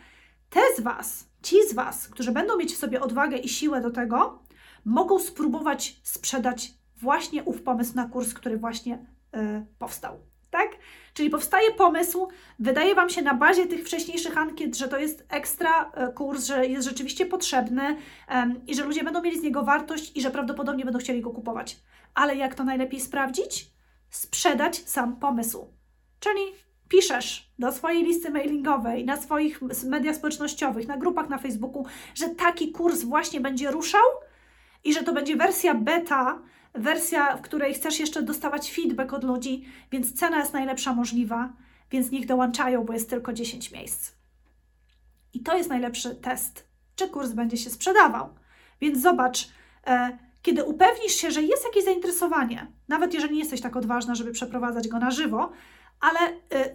te 0.51 0.61
z 0.77 0.81
Was, 0.81 1.31
ci 1.43 1.57
z 1.69 1.75
Was, 1.75 2.09
którzy 2.09 2.33
będą 2.33 2.57
mieć 2.57 2.75
w 2.75 2.79
sobie 2.79 3.01
odwagę 3.01 3.37
i 3.37 3.49
siłę 3.49 3.81
do 3.81 3.91
tego, 3.91 4.43
mogą 4.85 5.19
spróbować 5.19 6.01
sprzedać 6.03 6.75
właśnie 6.97 7.45
ów 7.45 7.63
pomysł 7.63 7.95
na 7.95 8.09
kurs, 8.09 8.35
który 8.35 8.59
właśnie 8.59 9.07
yy, 9.33 9.67
powstał 9.79 10.19
tak? 10.51 10.69
Czyli 11.19 11.31
powstaje 11.31 11.71
pomysł, 11.71 12.29
wydaje 12.59 12.95
Wam 12.95 13.11
się 13.11 13.23
na 13.23 13.35
bazie 13.35 13.67
tych 13.67 13.87
wcześniejszych 13.87 14.39
ankiet, 14.39 14.77
że 14.77 14.89
to 14.89 14.99
jest 14.99 15.27
ekstra 15.29 15.91
e, 15.95 16.13
kurs, 16.13 16.45
że 16.45 16.67
jest 16.67 16.89
rzeczywiście 16.89 17.27
potrzebny 17.27 17.97
um, 18.31 18.67
i 18.67 18.75
że 18.75 18.85
ludzie 18.85 19.05
będą 19.05 19.23
mieli 19.23 19.39
z 19.39 19.43
niego 19.43 19.63
wartość 19.63 20.17
i 20.17 20.23
że 20.23 20.31
prawdopodobnie 20.31 20.85
będą 20.85 20.99
chcieli 20.99 21.21
go 21.21 21.31
kupować. 21.31 21.77
Ale 22.15 22.37
jak 22.37 22.55
to 22.55 22.65
najlepiej 22.65 23.01
sprawdzić? 23.01 23.71
Sprzedać 24.11 24.89
sam 24.89 25.17
pomysł. 25.17 25.67
Czyli 26.21 26.41
piszesz 26.89 27.53
do 27.59 27.73
swojej 27.73 28.05
listy 28.05 28.31
mailingowej, 28.31 29.05
na 29.05 29.17
swoich 29.17 29.61
mediach 29.85 30.17
społecznościowych, 30.17 30.89
na 30.89 30.97
grupach 30.97 31.29
na 31.29 31.39
Facebooku, 31.39 31.85
że 32.15 32.29
taki 32.29 32.73
kurs 32.73 33.03
właśnie 33.03 33.41
będzie 33.41 33.71
ruszał 33.71 34.05
i 34.85 34.95
że 34.95 35.03
to 35.03 35.13
będzie 35.13 35.37
wersja 35.37 35.75
beta, 35.75 36.43
wersja, 36.75 37.37
w 37.37 37.41
której 37.41 37.75
chcesz 37.75 38.01
jeszcze 38.01 38.23
dostawać 38.23 38.73
feedback 38.73 39.13
od 39.13 39.25
ludzi, 39.25 39.65
więc 39.93 40.13
cena 40.13 40.39
jest 40.39 40.53
najlepsza 40.53 40.93
możliwa, 40.93 41.53
więc 41.91 42.11
niech 42.11 42.27
dołączają, 42.27 42.85
bo 42.85 42.93
jest 42.93 43.11
tylko 43.11 43.33
10 43.33 43.73
miejsc. 43.73 44.13
I 45.35 45.41
to 45.41 45.57
jest 45.57 45.71
najlepszy 45.71 46.15
test, 46.15 46.69
czy 46.97 47.09
kurs 47.09 47.33
będzie 47.33 47.57
się 47.57 47.71
sprzedawał. 47.71 48.29
Więc 48.81 49.01
zobacz, 49.01 49.49
e, 49.87 50.19
kiedy 50.43 50.65
upewnisz 50.65 51.13
się, 51.13 51.31
że 51.31 51.43
jest 51.43 51.65
jakieś 51.65 51.85
zainteresowanie, 51.85 52.67
nawet 52.89 53.15
jeżeli 53.15 53.33
nie 53.33 53.41
jesteś 53.41 53.61
tak 53.61 53.77
odważna, 53.77 54.15
żeby 54.15 54.33
przeprowadzać 54.33 54.89
go 54.89 54.99
na 54.99 55.11
żywo, 55.11 55.53
ale 56.01 56.19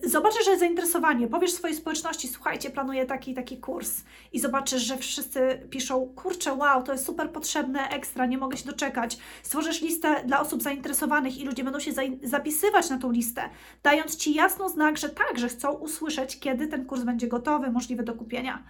y, 0.03 0.09
zobaczysz, 0.09 0.45
że 0.45 0.51
jest 0.51 0.59
zainteresowanie, 0.59 1.27
powiesz 1.27 1.53
swojej 1.53 1.77
społeczności, 1.77 2.27
słuchajcie, 2.27 2.69
planuję 2.69 3.05
taki 3.05 3.33
taki 3.33 3.57
kurs 3.57 4.01
i 4.33 4.39
zobaczysz, 4.39 4.81
że 4.81 4.97
wszyscy 4.97 5.67
piszą, 5.69 6.13
kurczę, 6.15 6.53
wow, 6.53 6.83
to 6.83 6.91
jest 6.91 7.05
super 7.05 7.31
potrzebne, 7.31 7.89
ekstra, 7.89 8.25
nie 8.25 8.37
mogę 8.37 8.57
się 8.57 8.65
doczekać. 8.65 9.17
Stworzysz 9.43 9.81
listę 9.81 10.23
dla 10.25 10.39
osób 10.39 10.61
zainteresowanych 10.61 11.37
i 11.37 11.45
ludzie 11.45 11.63
będą 11.63 11.79
się 11.79 11.91
zapisywać 12.23 12.89
na 12.89 12.97
tą 12.97 13.11
listę, 13.11 13.49
dając 13.83 14.15
Ci 14.15 14.33
jasno 14.33 14.69
znak, 14.69 14.97
że 14.97 15.09
tak, 15.09 15.39
że 15.39 15.49
chcą 15.49 15.71
usłyszeć, 15.71 16.39
kiedy 16.39 16.67
ten 16.67 16.85
kurs 16.85 17.03
będzie 17.03 17.27
gotowy, 17.27 17.71
możliwy 17.71 18.03
do 18.03 18.13
kupienia. 18.13 18.63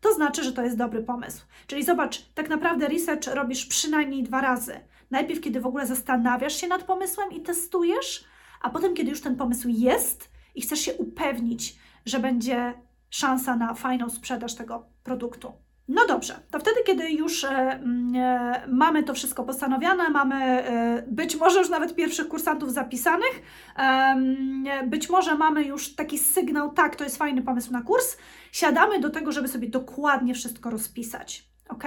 To 0.00 0.14
znaczy, 0.14 0.44
że 0.44 0.52
to 0.52 0.62
jest 0.62 0.76
dobry 0.76 1.02
pomysł. 1.02 1.42
Czyli 1.66 1.84
zobacz, 1.84 2.22
tak 2.34 2.48
naprawdę 2.48 2.88
research 2.88 3.26
robisz 3.26 3.66
przynajmniej 3.66 4.22
dwa 4.22 4.40
razy. 4.40 4.80
Najpierw, 5.10 5.40
kiedy 5.40 5.60
w 5.60 5.66
ogóle 5.66 5.86
zastanawiasz 5.86 6.56
się 6.56 6.68
nad 6.68 6.82
pomysłem 6.82 7.32
i 7.32 7.40
testujesz, 7.40 8.24
a 8.62 8.70
potem, 8.70 8.94
kiedy 8.94 9.10
już 9.10 9.20
ten 9.20 9.36
pomysł 9.36 9.68
jest 9.68 10.30
i 10.54 10.60
chcesz 10.60 10.80
się 10.80 10.94
upewnić, 10.94 11.76
że 12.06 12.18
będzie 12.18 12.74
szansa 13.10 13.56
na 13.56 13.74
fajną 13.74 14.10
sprzedaż 14.10 14.54
tego 14.54 14.86
produktu. 15.04 15.52
No 15.88 16.06
dobrze, 16.06 16.34
to 16.50 16.58
wtedy, 16.58 16.76
kiedy 16.86 17.10
już 17.10 17.44
e, 17.44 17.48
mm, 17.48 18.14
e, 18.16 18.66
mamy 18.68 19.02
to 19.02 19.14
wszystko 19.14 19.44
postanowione, 19.44 20.10
mamy 20.10 20.34
e, 20.44 21.04
być 21.06 21.36
może 21.36 21.58
już 21.58 21.68
nawet 21.68 21.94
pierwszych 21.94 22.28
kursantów 22.28 22.72
zapisanych, 22.72 23.42
e, 23.76 24.86
być 24.86 25.10
może 25.10 25.34
mamy 25.34 25.64
już 25.64 25.94
taki 25.94 26.18
sygnał, 26.18 26.72
tak, 26.72 26.96
to 26.96 27.04
jest 27.04 27.16
fajny 27.16 27.42
pomysł 27.42 27.72
na 27.72 27.82
kurs, 27.82 28.16
siadamy 28.52 29.00
do 29.00 29.10
tego, 29.10 29.32
żeby 29.32 29.48
sobie 29.48 29.68
dokładnie 29.68 30.34
wszystko 30.34 30.70
rozpisać. 30.70 31.48
Ok? 31.68 31.84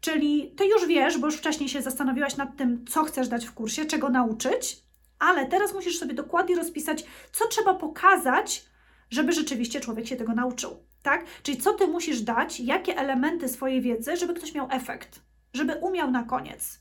Czyli 0.00 0.54
ty 0.56 0.66
już 0.66 0.86
wiesz, 0.86 1.18
bo 1.18 1.26
już 1.26 1.36
wcześniej 1.36 1.68
się 1.68 1.82
zastanowiłaś 1.82 2.36
nad 2.36 2.56
tym, 2.56 2.84
co 2.88 3.04
chcesz 3.04 3.28
dać 3.28 3.46
w 3.46 3.54
kursie, 3.54 3.84
czego 3.84 4.08
nauczyć, 4.08 4.82
ale 5.20 5.46
teraz 5.46 5.74
musisz 5.74 5.98
sobie 5.98 6.14
dokładnie 6.14 6.56
rozpisać, 6.56 7.04
co 7.32 7.48
trzeba 7.48 7.74
pokazać 7.74 8.70
żeby 9.10 9.32
rzeczywiście 9.32 9.80
człowiek 9.80 10.06
się 10.06 10.16
tego 10.16 10.34
nauczył. 10.34 10.76
Tak? 11.02 11.24
Czyli 11.42 11.58
co 11.58 11.72
ty 11.72 11.86
musisz 11.86 12.20
dać, 12.20 12.60
jakie 12.60 12.96
elementy 12.96 13.48
swojej 13.48 13.80
wiedzy, 13.80 14.16
żeby 14.16 14.34
ktoś 14.34 14.54
miał 14.54 14.68
efekt, 14.70 15.20
żeby 15.54 15.74
umiał 15.74 16.10
na 16.10 16.22
koniec. 16.22 16.80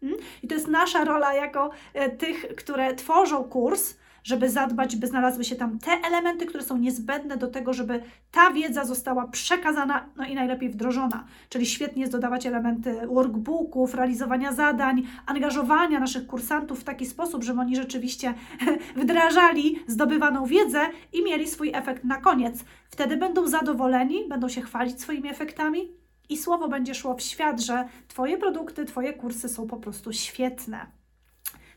Hmm? 0.00 0.18
I 0.42 0.48
to 0.48 0.54
jest 0.54 0.68
nasza 0.68 1.04
rola 1.04 1.34
jako 1.34 1.70
e, 1.94 2.10
tych, 2.10 2.46
które 2.56 2.94
tworzą 2.94 3.44
kurs, 3.44 3.94
żeby 4.24 4.50
zadbać, 4.50 4.96
by 4.96 5.06
znalazły 5.06 5.44
się 5.44 5.56
tam 5.56 5.78
te 5.78 5.92
elementy, 5.92 6.46
które 6.46 6.64
są 6.64 6.78
niezbędne 6.78 7.36
do 7.36 7.48
tego, 7.48 7.72
żeby 7.72 8.02
ta 8.30 8.50
wiedza 8.50 8.84
została 8.84 9.28
przekazana, 9.28 10.06
no 10.16 10.24
i 10.24 10.34
najlepiej 10.34 10.68
wdrożona. 10.68 11.24
Czyli 11.48 11.66
świetnie 11.66 12.00
jest 12.00 12.12
dodawać 12.12 12.46
elementy 12.46 13.06
workbooków, 13.06 13.94
realizowania 13.94 14.52
zadań, 14.52 15.02
angażowania 15.26 16.00
naszych 16.00 16.26
kursantów 16.26 16.80
w 16.80 16.84
taki 16.84 17.06
sposób, 17.06 17.44
żeby 17.44 17.60
oni 17.60 17.76
rzeczywiście 17.76 18.34
wdrażali 19.02 19.78
zdobywaną 19.86 20.46
wiedzę 20.46 20.80
i 21.12 21.24
mieli 21.24 21.48
swój 21.48 21.70
efekt 21.74 22.04
na 22.04 22.16
koniec. 22.16 22.64
Wtedy 22.90 23.16
będą 23.16 23.46
zadowoleni, 23.46 24.28
będą 24.28 24.48
się 24.48 24.62
chwalić 24.62 25.00
swoimi 25.00 25.28
efektami, 25.28 26.04
i 26.28 26.36
słowo 26.36 26.68
będzie 26.68 26.94
szło 26.94 27.14
w 27.14 27.22
świat, 27.22 27.60
że 27.60 27.88
Twoje 28.08 28.38
produkty, 28.38 28.84
Twoje 28.84 29.12
kursy 29.12 29.48
są 29.48 29.66
po 29.66 29.76
prostu 29.76 30.12
świetne. 30.12 30.86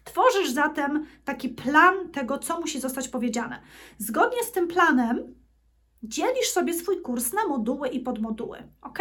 Tworzysz 0.07 0.51
zatem 0.51 1.05
taki 1.25 1.49
plan 1.49 2.09
tego, 2.11 2.37
co 2.37 2.59
musi 2.59 2.79
zostać 2.79 3.07
powiedziane. 3.07 3.61
Zgodnie 3.97 4.43
z 4.43 4.51
tym 4.51 4.67
planem 4.67 5.35
dzielisz 6.03 6.49
sobie 6.49 6.73
swój 6.73 7.01
kurs 7.01 7.33
na 7.33 7.47
moduły 7.47 7.87
i 7.87 7.99
podmoduły, 7.99 8.57
ok? 8.81 8.99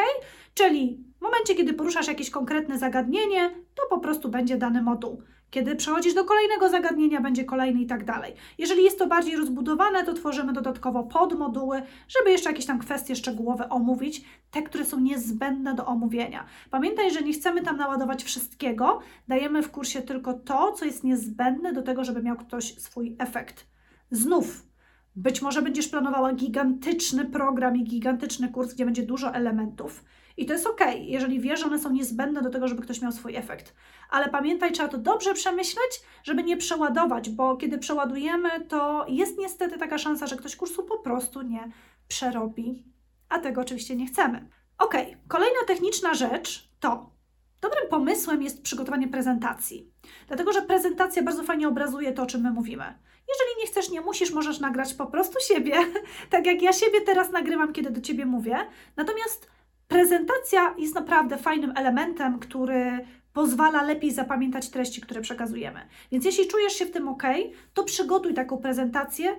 Czyli 0.54 1.04
w 1.18 1.22
momencie, 1.22 1.54
kiedy 1.54 1.74
poruszasz 1.74 2.08
jakieś 2.08 2.30
konkretne 2.30 2.78
zagadnienie, 2.78 3.50
to 3.74 3.82
po 3.90 3.98
prostu 3.98 4.28
będzie 4.28 4.56
dany 4.56 4.82
moduł. 4.82 5.22
Kiedy 5.50 5.76
przechodzisz 5.76 6.14
do 6.14 6.24
kolejnego 6.24 6.68
zagadnienia, 6.68 7.20
będzie 7.20 7.44
kolejny 7.44 7.80
i 7.80 7.86
tak 7.86 8.04
dalej. 8.04 8.34
Jeżeli 8.58 8.84
jest 8.84 8.98
to 8.98 9.06
bardziej 9.06 9.36
rozbudowane, 9.36 10.04
to 10.04 10.14
tworzymy 10.14 10.52
dodatkowo 10.52 11.02
podmoduły, 11.02 11.82
żeby 12.08 12.30
jeszcze 12.30 12.50
jakieś 12.50 12.66
tam 12.66 12.78
kwestie 12.78 13.16
szczegółowe 13.16 13.68
omówić, 13.68 14.24
te, 14.50 14.62
które 14.62 14.84
są 14.84 15.00
niezbędne 15.00 15.74
do 15.74 15.86
omówienia. 15.86 16.44
Pamiętaj, 16.70 17.10
że 17.10 17.22
nie 17.22 17.32
chcemy 17.32 17.62
tam 17.62 17.76
naładować 17.76 18.24
wszystkiego, 18.24 19.00
dajemy 19.28 19.62
w 19.62 19.70
kursie 19.70 20.02
tylko 20.02 20.34
to, 20.34 20.72
co 20.72 20.84
jest 20.84 21.04
niezbędne 21.04 21.72
do 21.72 21.82
tego, 21.82 22.04
żeby 22.04 22.22
miał 22.22 22.36
ktoś 22.36 22.78
swój 22.78 23.16
efekt. 23.18 23.66
Znów, 24.10 24.66
być 25.16 25.42
może 25.42 25.62
będziesz 25.62 25.88
planowała 25.88 26.32
gigantyczny 26.32 27.24
program 27.24 27.76
i 27.76 27.84
gigantyczny 27.84 28.48
kurs, 28.48 28.74
gdzie 28.74 28.84
będzie 28.84 29.02
dużo 29.02 29.34
elementów. 29.34 30.04
I 30.36 30.46
to 30.46 30.52
jest 30.52 30.66
ok, 30.66 30.80
jeżeli 31.00 31.40
wiesz, 31.40 31.60
że 31.60 31.66
one 31.66 31.78
są 31.78 31.90
niezbędne 31.90 32.42
do 32.42 32.50
tego, 32.50 32.68
żeby 32.68 32.82
ktoś 32.82 33.02
miał 33.02 33.12
swój 33.12 33.36
efekt. 33.36 33.74
Ale 34.10 34.28
pamiętaj, 34.28 34.72
trzeba 34.72 34.88
to 34.88 34.98
dobrze 34.98 35.34
przemyśleć, 35.34 36.02
żeby 36.24 36.42
nie 36.42 36.56
przeładować, 36.56 37.30
bo 37.30 37.56
kiedy 37.56 37.78
przeładujemy, 37.78 38.60
to 38.68 39.06
jest 39.08 39.38
niestety 39.38 39.78
taka 39.78 39.98
szansa, 39.98 40.26
że 40.26 40.36
ktoś 40.36 40.56
kursu 40.56 40.82
po 40.82 40.98
prostu 40.98 41.42
nie 41.42 41.70
przerobi. 42.08 42.84
A 43.28 43.38
tego 43.38 43.60
oczywiście 43.60 43.96
nie 43.96 44.06
chcemy. 44.06 44.48
Ok, 44.78 44.94
kolejna 45.28 45.60
techniczna 45.66 46.14
rzecz 46.14 46.68
to 46.80 47.10
dobrym 47.60 47.88
pomysłem 47.90 48.42
jest 48.42 48.62
przygotowanie 48.62 49.08
prezentacji. 49.08 49.92
Dlatego, 50.26 50.52
że 50.52 50.62
prezentacja 50.62 51.22
bardzo 51.22 51.42
fajnie 51.42 51.68
obrazuje 51.68 52.12
to, 52.12 52.22
o 52.22 52.26
czym 52.26 52.40
my 52.40 52.50
mówimy. 52.50 52.84
Jeżeli 53.28 53.60
nie 53.60 53.66
chcesz, 53.66 53.90
nie 53.90 54.00
musisz, 54.00 54.32
możesz 54.32 54.60
nagrać 54.60 54.94
po 54.94 55.06
prostu 55.06 55.40
siebie, 55.40 55.74
tak 56.30 56.46
jak 56.46 56.62
ja 56.62 56.72
siebie 56.72 57.00
teraz 57.00 57.32
nagrywam, 57.32 57.72
kiedy 57.72 57.90
do 57.90 58.00
ciebie 58.00 58.26
mówię. 58.26 58.56
Natomiast 58.96 59.50
Prezentacja 59.88 60.74
jest 60.78 60.94
naprawdę 60.94 61.38
fajnym 61.38 61.72
elementem, 61.76 62.38
który 62.38 63.06
pozwala 63.32 63.82
lepiej 63.82 64.12
zapamiętać 64.12 64.70
treści, 64.70 65.00
które 65.00 65.20
przekazujemy. 65.20 65.80
Więc 66.12 66.24
jeśli 66.24 66.48
czujesz 66.48 66.72
się 66.72 66.86
w 66.86 66.90
tym 66.90 67.08
ok, 67.08 67.22
to 67.74 67.84
przygotuj 67.84 68.34
taką 68.34 68.58
prezentację, 68.58 69.36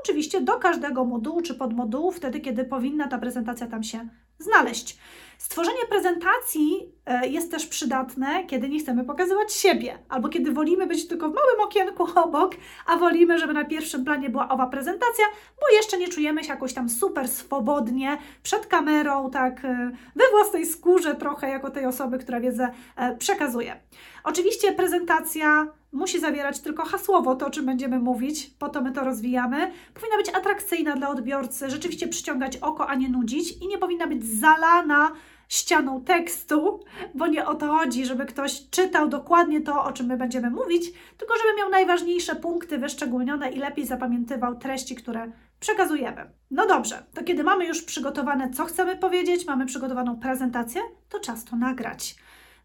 oczywiście 0.00 0.40
do 0.40 0.58
każdego 0.58 1.04
modułu 1.04 1.42
czy 1.42 1.54
podmodułu, 1.54 2.12
wtedy 2.12 2.40
kiedy 2.40 2.64
powinna 2.64 3.08
ta 3.08 3.18
prezentacja 3.18 3.66
tam 3.66 3.82
się 3.82 4.08
znaleźć. 4.38 4.98
Stworzenie 5.40 5.86
prezentacji 5.88 6.92
e, 7.06 7.28
jest 7.28 7.50
też 7.50 7.66
przydatne, 7.66 8.44
kiedy 8.46 8.68
nie 8.68 8.80
chcemy 8.80 9.04
pokazywać 9.04 9.52
siebie, 9.52 9.98
albo 10.08 10.28
kiedy 10.28 10.52
wolimy 10.52 10.86
być 10.86 11.08
tylko 11.08 11.28
w 11.28 11.34
małym 11.34 11.60
okienku 11.60 12.06
obok, 12.14 12.54
a 12.86 12.96
wolimy, 12.96 13.38
żeby 13.38 13.52
na 13.52 13.64
pierwszym 13.64 14.04
planie 14.04 14.30
była 14.30 14.48
owa 14.48 14.66
prezentacja, 14.66 15.24
bo 15.60 15.76
jeszcze 15.76 15.98
nie 15.98 16.08
czujemy 16.08 16.44
się 16.44 16.48
jakoś 16.50 16.74
tam 16.74 16.88
super 16.88 17.28
swobodnie 17.28 18.18
przed 18.42 18.66
kamerą, 18.66 19.30
tak 19.30 19.64
e, 19.64 19.90
we 20.16 20.24
własnej 20.30 20.66
skórze 20.66 21.14
trochę, 21.14 21.48
jako 21.48 21.70
tej 21.70 21.86
osoby, 21.86 22.18
która 22.18 22.40
wiedzę 22.40 22.72
e, 22.96 23.16
przekazuje. 23.16 23.80
Oczywiście 24.24 24.72
prezentacja 24.72 25.66
musi 25.92 26.20
zawierać 26.20 26.60
tylko 26.60 26.84
hasłowo 26.84 27.34
to, 27.34 27.46
o 27.46 27.50
czym 27.50 27.66
będziemy 27.66 27.98
mówić, 27.98 28.50
po 28.58 28.68
to 28.68 28.82
my 28.82 28.92
to 28.92 29.04
rozwijamy. 29.04 29.72
Powinna 29.94 30.16
być 30.16 30.28
atrakcyjna 30.28 30.96
dla 30.96 31.08
odbiorcy, 31.08 31.70
rzeczywiście 31.70 32.08
przyciągać 32.08 32.56
oko, 32.56 32.86
a 32.86 32.94
nie 32.94 33.08
nudzić 33.08 33.52
i 33.52 33.68
nie 33.68 33.78
powinna 33.78 34.06
być 34.06 34.24
zalana 34.24 35.12
ścianą 35.50 36.04
tekstu, 36.04 36.80
bo 37.14 37.26
nie 37.26 37.46
o 37.46 37.54
to 37.54 37.66
chodzi, 37.66 38.06
żeby 38.06 38.26
ktoś 38.26 38.70
czytał 38.70 39.08
dokładnie 39.08 39.60
to, 39.60 39.84
o 39.84 39.92
czym 39.92 40.06
my 40.06 40.16
będziemy 40.16 40.50
mówić, 40.50 40.92
tylko 41.18 41.34
żeby 41.38 41.58
miał 41.58 41.70
najważniejsze 41.70 42.36
punkty 42.36 42.78
wyszczególnione 42.78 43.50
i 43.50 43.58
lepiej 43.58 43.86
zapamiętywał 43.86 44.58
treści, 44.58 44.94
które 44.94 45.32
przekazujemy. 45.60 46.30
No 46.50 46.66
dobrze, 46.66 47.02
to 47.14 47.24
kiedy 47.24 47.44
mamy 47.44 47.66
już 47.66 47.82
przygotowane, 47.82 48.50
co 48.50 48.64
chcemy 48.64 48.96
powiedzieć, 48.96 49.46
mamy 49.46 49.66
przygotowaną 49.66 50.16
prezentację, 50.16 50.82
to 51.08 51.20
czas 51.20 51.44
to 51.44 51.56
nagrać. 51.56 52.16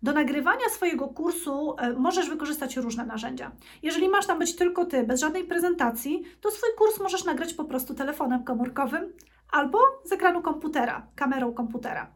Do 0.04 0.14
nagrywania 0.14 0.70
swojego 0.70 1.08
kursu 1.08 1.76
e, 1.80 1.94
możesz 1.94 2.30
wykorzystać 2.30 2.78
różne 2.78 3.06
narzędzia. 3.06 3.52
Jeżeli 3.84 4.10
masz 4.10 4.26
tam 4.28 4.40
być 4.40 4.56
tylko 4.56 4.86
ty, 4.86 5.04
bez 5.04 5.20
żadnej 5.20 5.44
prezentacji, 5.44 6.24
to 6.42 6.52
swój 6.52 6.70
kurs 6.78 7.00
możesz 7.00 7.26
nagrać 7.26 7.54
po 7.54 7.64
prostu 7.64 7.94
telefonem 7.94 8.44
komórkowym 8.44 9.14
albo 9.52 9.80
z 10.04 10.12
ekranu 10.12 10.42
komputera, 10.42 11.08
kamerą 11.16 11.54
komputera. 11.54 12.12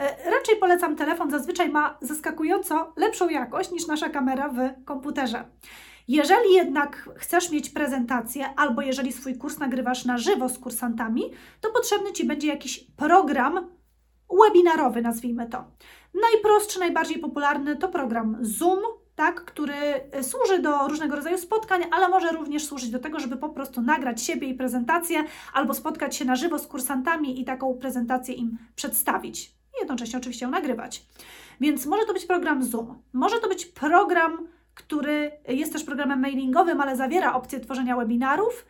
E, 0.00 0.30
raczej 0.30 0.56
polecam 0.56 0.96
telefon, 0.96 1.30
zazwyczaj 1.30 1.68
ma 1.68 1.98
zaskakująco 2.00 2.92
lepszą 2.96 3.28
jakość 3.28 3.70
niż 3.70 3.86
nasza 3.86 4.08
kamera 4.08 4.48
w 4.48 4.84
komputerze. 4.84 5.44
Jeżeli 6.08 6.52
jednak 6.54 7.10
chcesz 7.16 7.50
mieć 7.50 7.70
prezentację, 7.70 8.54
albo 8.56 8.82
jeżeli 8.82 9.12
swój 9.12 9.38
kurs 9.38 9.58
nagrywasz 9.58 10.04
na 10.04 10.18
żywo 10.18 10.48
z 10.48 10.58
kursantami, 10.58 11.22
to 11.60 11.70
potrzebny 11.70 12.12
Ci 12.12 12.26
będzie 12.26 12.48
jakiś 12.48 12.84
program 12.96 13.70
webinarowy, 14.44 15.02
nazwijmy 15.02 15.48
to. 15.48 15.64
Najprostszy, 16.22 16.78
najbardziej 16.78 17.18
popularny 17.18 17.76
to 17.76 17.88
program 17.88 18.36
Zoom, 18.40 18.80
tak, 19.14 19.44
który 19.44 19.74
służy 20.22 20.58
do 20.58 20.88
różnego 20.88 21.16
rodzaju 21.16 21.38
spotkań, 21.38 21.82
ale 21.90 22.08
może 22.08 22.32
również 22.32 22.64
służyć 22.64 22.90
do 22.90 22.98
tego, 22.98 23.20
żeby 23.20 23.36
po 23.36 23.48
prostu 23.48 23.82
nagrać 23.82 24.22
siebie 24.22 24.48
i 24.48 24.54
prezentację, 24.54 25.24
albo 25.52 25.74
spotkać 25.74 26.16
się 26.16 26.24
na 26.24 26.36
żywo 26.36 26.58
z 26.58 26.66
kursantami 26.66 27.40
i 27.40 27.44
taką 27.44 27.74
prezentację 27.74 28.34
im 28.34 28.58
przedstawić. 28.74 29.59
Jednocześnie 29.80 30.18
oczywiście 30.18 30.44
ją 30.44 30.50
nagrywać. 30.50 31.06
Więc 31.60 31.86
może 31.86 32.06
to 32.06 32.12
być 32.12 32.26
program 32.26 32.64
Zoom, 32.64 33.02
może 33.12 33.40
to 33.40 33.48
być 33.48 33.66
program, 33.66 34.48
który 34.74 35.30
jest 35.48 35.72
też 35.72 35.84
programem 35.84 36.20
mailingowym, 36.20 36.80
ale 36.80 36.96
zawiera 36.96 37.34
opcję 37.34 37.60
tworzenia 37.60 37.96
webinarów, 37.96 38.66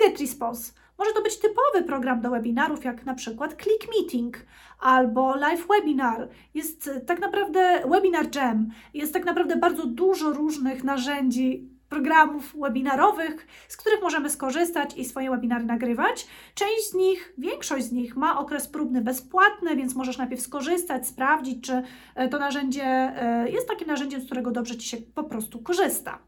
GetResponse. 0.00 0.72
Może 0.98 1.12
to 1.12 1.22
być 1.22 1.38
typowy 1.38 1.84
program 1.86 2.20
do 2.20 2.30
webinarów, 2.30 2.84
jak 2.84 3.04
na 3.04 3.14
przykład 3.14 3.62
Click 3.62 3.88
Meeting 3.96 4.46
albo 4.80 5.36
Live 5.36 5.66
Webinar. 5.66 6.28
Jest 6.54 6.90
tak 7.06 7.20
naprawdę 7.20 7.82
Webinar 7.90 8.36
Jam. 8.36 8.68
Jest 8.94 9.12
tak 9.12 9.24
naprawdę 9.24 9.56
bardzo 9.56 9.86
dużo 9.86 10.32
różnych 10.32 10.84
narzędzi, 10.84 11.69
programów 11.90 12.56
webinarowych, 12.60 13.46
z 13.68 13.76
których 13.76 14.02
możemy 14.02 14.30
skorzystać 14.30 14.96
i 14.96 15.04
swoje 15.04 15.30
webinary 15.30 15.64
nagrywać. 15.64 16.26
Część 16.54 16.90
z 16.90 16.94
nich, 16.94 17.32
większość 17.38 17.84
z 17.84 17.92
nich 17.92 18.16
ma 18.16 18.38
okres 18.38 18.68
próbny 18.68 19.00
bezpłatny, 19.00 19.76
więc 19.76 19.94
możesz 19.94 20.18
najpierw 20.18 20.42
skorzystać, 20.42 21.06
sprawdzić, 21.06 21.66
czy 21.66 21.82
e, 22.14 22.28
to 22.28 22.38
narzędzie 22.38 22.84
e, 22.84 23.50
jest 23.50 23.68
takim 23.68 23.88
narzędziem, 23.88 24.20
z 24.20 24.26
którego 24.26 24.50
dobrze 24.50 24.76
Ci 24.76 24.88
się 24.88 24.96
po 24.96 25.24
prostu 25.24 25.62
korzysta. 25.62 26.18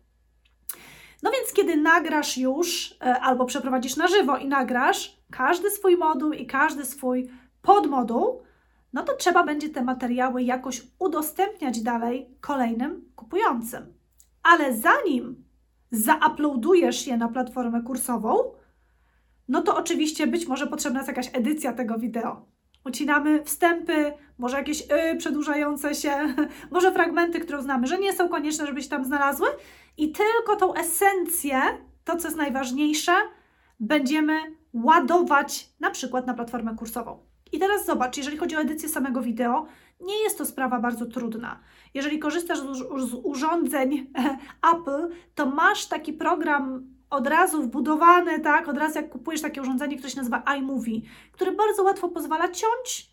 No 1.22 1.30
więc 1.30 1.52
kiedy 1.52 1.76
nagrasz 1.76 2.38
już 2.38 2.96
e, 3.00 3.20
albo 3.20 3.44
przeprowadzisz 3.44 3.96
na 3.96 4.08
żywo 4.08 4.36
i 4.36 4.48
nagrasz 4.48 5.16
każdy 5.30 5.70
swój 5.70 5.96
moduł 5.96 6.32
i 6.32 6.46
każdy 6.46 6.84
swój 6.84 7.30
podmoduł, 7.62 8.42
no 8.92 9.02
to 9.02 9.16
trzeba 9.16 9.44
będzie 9.44 9.68
te 9.68 9.82
materiały 9.82 10.42
jakoś 10.42 10.82
udostępniać 10.98 11.80
dalej 11.80 12.36
kolejnym 12.40 13.12
kupującym. 13.16 13.94
Ale 14.42 14.76
zanim 14.76 15.41
zauploadujesz 15.92 17.06
je 17.06 17.16
na 17.16 17.28
platformę 17.28 17.82
kursową, 17.82 18.36
no 19.48 19.62
to 19.62 19.76
oczywiście 19.76 20.26
być 20.26 20.46
może 20.46 20.66
potrzebna 20.66 21.00
jest 21.00 21.08
jakaś 21.08 21.30
edycja 21.32 21.72
tego 21.72 21.98
wideo. 21.98 22.46
Ucinamy 22.84 23.44
wstępy, 23.44 24.12
może 24.38 24.56
jakieś 24.56 24.82
y, 24.82 25.16
przedłużające 25.16 25.94
się, 25.94 26.12
może 26.70 26.92
fragmenty, 26.92 27.40
które 27.40 27.58
uznamy, 27.58 27.86
że 27.86 27.98
nie 27.98 28.12
są 28.12 28.28
konieczne, 28.28 28.66
żeby 28.66 28.82
się 28.82 28.88
tam 28.88 29.04
znalazły, 29.04 29.48
i 29.96 30.12
tylko 30.12 30.56
tą 30.56 30.74
esencję, 30.74 31.60
to 32.04 32.16
co 32.16 32.28
jest 32.28 32.38
najważniejsze, 32.38 33.12
będziemy 33.80 34.38
ładować 34.72 35.68
na 35.80 35.90
przykład 35.90 36.26
na 36.26 36.34
platformę 36.34 36.76
kursową. 36.76 37.31
I 37.52 37.58
teraz 37.58 37.86
zobacz, 37.86 38.16
jeżeli 38.16 38.36
chodzi 38.36 38.56
o 38.56 38.60
edycję 38.60 38.88
samego 38.88 39.22
wideo, 39.22 39.66
nie 40.00 40.22
jest 40.22 40.38
to 40.38 40.46
sprawa 40.46 40.80
bardzo 40.80 41.06
trudna. 41.06 41.60
Jeżeli 41.94 42.18
korzystasz 42.18 42.58
z, 42.58 43.14
urządzeń 43.22 44.10
Apple, 44.74 45.08
to 45.34 45.46
masz 45.46 45.86
taki 45.86 46.12
program 46.12 46.86
od 47.10 47.26
razu 47.26 47.62
wbudowany, 47.62 48.40
tak? 48.40 48.68
Od 48.68 48.78
razu 48.78 48.98
jak 48.98 49.10
kupujesz 49.10 49.42
takie 49.42 49.62
urządzenie, 49.62 49.96
które 49.96 50.10
się 50.10 50.16
nazywa 50.16 50.42
iMovie, 50.56 51.00
które 51.32 51.52
bardzo 51.52 51.82
łatwo 51.82 52.08
pozwala 52.08 52.48
ciąć 52.48 53.12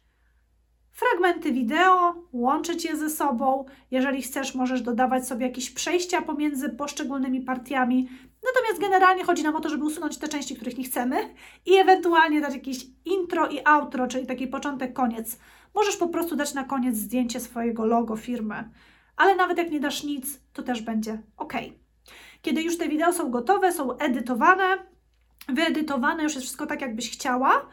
fragmenty 0.92 1.52
wideo, 1.52 2.16
łączyć 2.34 2.86
je 2.86 2.98
ze 2.98 3.10
sobą. 3.10 3.66
Jeżeli 3.92 4.22
chcesz, 4.22 4.56
możesz 4.56 4.82
dodawać 4.82 5.28
sobie 5.28 5.46
jakieś 5.46 5.72
przejścia 5.72 6.22
pomiędzy 6.22 6.70
poszczególnymi 6.70 7.42
partiami. 7.42 8.10
Natomiast 8.44 8.82
generalnie 8.82 9.24
chodzi 9.24 9.44
nam 9.44 9.56
o 9.56 9.60
to, 9.60 9.70
żeby 9.70 9.86
usunąć 9.86 10.18
te 10.18 10.28
części, 10.28 10.56
których 10.56 10.78
nie 10.78 10.84
chcemy 10.84 11.34
i 11.66 11.76
ewentualnie 11.76 12.42
dać 12.42 12.54
jakieś 12.54 12.86
intro 13.06 13.48
i 13.48 13.60
outro, 13.66 14.08
czyli 14.08 14.28
taki 14.28 14.48
początek, 14.48 14.94
koniec. 14.94 15.40
Możesz 15.76 15.98
po 15.98 16.08
prostu 16.08 16.36
dać 16.36 16.54
na 16.54 16.64
koniec 16.64 16.96
zdjęcie 16.96 17.40
swojego 17.40 17.86
logo 17.86 18.16
firmy, 18.16 18.70
ale 19.18 19.36
nawet 19.36 19.58
jak 19.58 19.72
nie 19.72 19.80
dasz 19.80 20.04
nic, 20.04 20.40
to 20.54 20.64
też 20.64 20.82
będzie 20.82 21.22
ok. 21.38 21.54
Kiedy 22.42 22.62
już 22.62 22.78
te 22.78 22.90
wideo 22.90 23.14
są 23.14 23.32
gotowe, 23.32 23.72
są 23.72 23.98
edytowane, 23.98 24.78
wyedytowane, 25.50 26.24
już 26.24 26.34
jest 26.34 26.46
wszystko 26.46 26.66
tak, 26.66 26.82
jakbyś 26.82 27.12
chciała, 27.12 27.66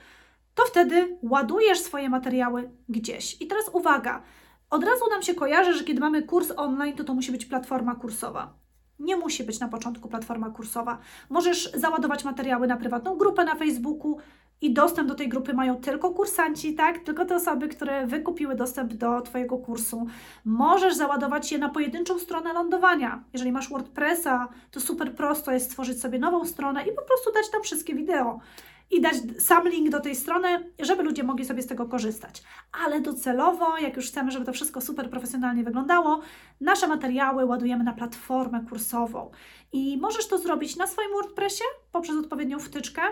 to 0.55 0.65
wtedy 0.65 1.19
ładujesz 1.23 1.81
swoje 1.81 2.09
materiały 2.09 2.71
gdzieś. 2.89 3.43
I 3.43 3.47
teraz 3.47 3.71
uwaga, 3.73 4.23
od 4.71 4.85
razu 4.85 5.05
nam 5.11 5.23
się 5.23 5.35
kojarzy, 5.35 5.73
że 5.75 5.85
kiedy 5.85 6.01
mamy 6.01 6.23
kurs 6.23 6.53
online, 6.57 6.97
to 6.97 7.05
to 7.05 7.15
musi 7.15 7.33
być 7.33 7.47
platforma 7.47 7.95
kursowa. 7.95 8.66
Nie 8.99 9.17
musi 9.17 9.45
być 9.45 9.61
na 9.61 9.69
początku 9.69 10.09
platforma 10.09 10.51
kursowa. 10.51 10.99
Możesz 11.31 11.73
załadować 11.73 12.25
materiały 12.25 12.67
na 12.67 12.77
prywatną 12.77 13.17
grupę 13.17 13.45
na 13.45 13.55
Facebooku 13.55 14.19
i 14.61 14.75
dostęp 14.75 15.09
do 15.09 15.15
tej 15.15 15.29
grupy 15.29 15.55
mają 15.55 15.77
tylko 15.77 16.11
kursanci, 16.11 16.75
tak? 16.75 16.99
Tylko 16.99 17.25
te 17.25 17.37
osoby, 17.37 17.69
które 17.69 18.07
wykupiły 18.07 18.55
dostęp 18.55 18.95
do 18.95 19.21
Twojego 19.21 19.59
kursu. 19.59 20.07
Możesz 20.45 20.95
załadować 20.95 21.53
je 21.53 21.59
na 21.59 21.69
pojedynczą 21.69 22.19
stronę 22.19 22.53
lądowania. 22.53 23.25
Jeżeli 23.33 23.53
masz 23.53 23.69
WordPressa, 23.69 24.49
to 24.71 24.81
super 24.81 25.15
prosto 25.15 25.53
jest 25.53 25.67
stworzyć 25.67 26.01
sobie 26.01 26.19
nową 26.19 26.45
stronę 26.45 26.83
i 26.83 26.93
po 26.93 27.03
prostu 27.03 27.33
dać 27.33 27.51
tam 27.51 27.63
wszystkie 27.63 27.95
wideo 27.95 28.41
i 28.91 29.01
dać 29.01 29.15
sam 29.39 29.69
link 29.69 29.91
do 29.91 30.01
tej 30.01 30.17
strony, 30.17 30.73
żeby 30.79 31.03
ludzie 31.03 31.23
mogli 31.23 31.45
sobie 31.45 31.63
z 31.63 31.67
tego 31.67 31.87
korzystać. 31.87 32.43
Ale 32.85 33.01
docelowo, 33.01 33.79
jak 33.79 33.97
już 33.97 34.07
chcemy, 34.07 34.31
żeby 34.31 34.47
to 34.47 34.53
wszystko 34.53 34.81
super 34.81 35.11
profesjonalnie 35.11 35.65
wyglądało, 35.65 36.21
nasze 36.61 36.89
materiały 36.89 37.45
ładujemy 37.45 37.85
na 37.85 37.93
platformę 37.93 38.65
kursową. 38.69 39.31
I 39.73 39.99
możesz 39.99 40.29
to 40.29 40.39
zrobić 40.39 40.77
na 40.77 40.87
swoim 40.87 41.11
WordPressie 41.11 41.65
poprzez 41.93 42.17
odpowiednią 42.17 42.59
wtyczkę, 42.59 43.03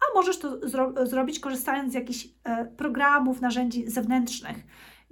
a 0.00 0.14
możesz 0.14 0.38
to 0.38 0.68
zro 0.68 1.06
zrobić 1.06 1.40
korzystając 1.40 1.92
z 1.92 1.94
jakichś 1.94 2.28
e, 2.44 2.64
programów, 2.64 3.40
narzędzi 3.40 3.90
zewnętrznych 3.90 4.56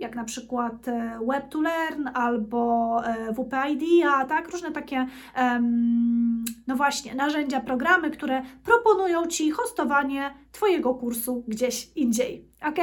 jak 0.03 0.17
na 0.17 0.25
przykład 0.25 0.89
e, 0.89 1.19
Web2Learn 1.21 2.11
albo 2.15 3.01
e, 3.05 3.33
WP 3.33 3.55
Idea, 3.71 4.25
tak? 4.25 4.51
Różne 4.53 4.73
takie, 4.73 5.07
no 6.67 6.77
właśnie, 6.77 7.15
narzędzia, 7.15 7.61
programy, 7.61 8.11
które 8.11 8.43
proponują 8.65 9.27
Ci 9.27 9.51
hostowanie 9.51 10.35
Twojego 10.53 10.95
kursu 10.95 11.45
gdzieś 11.49 11.93
indziej 11.97 12.52
ok? 12.69 12.79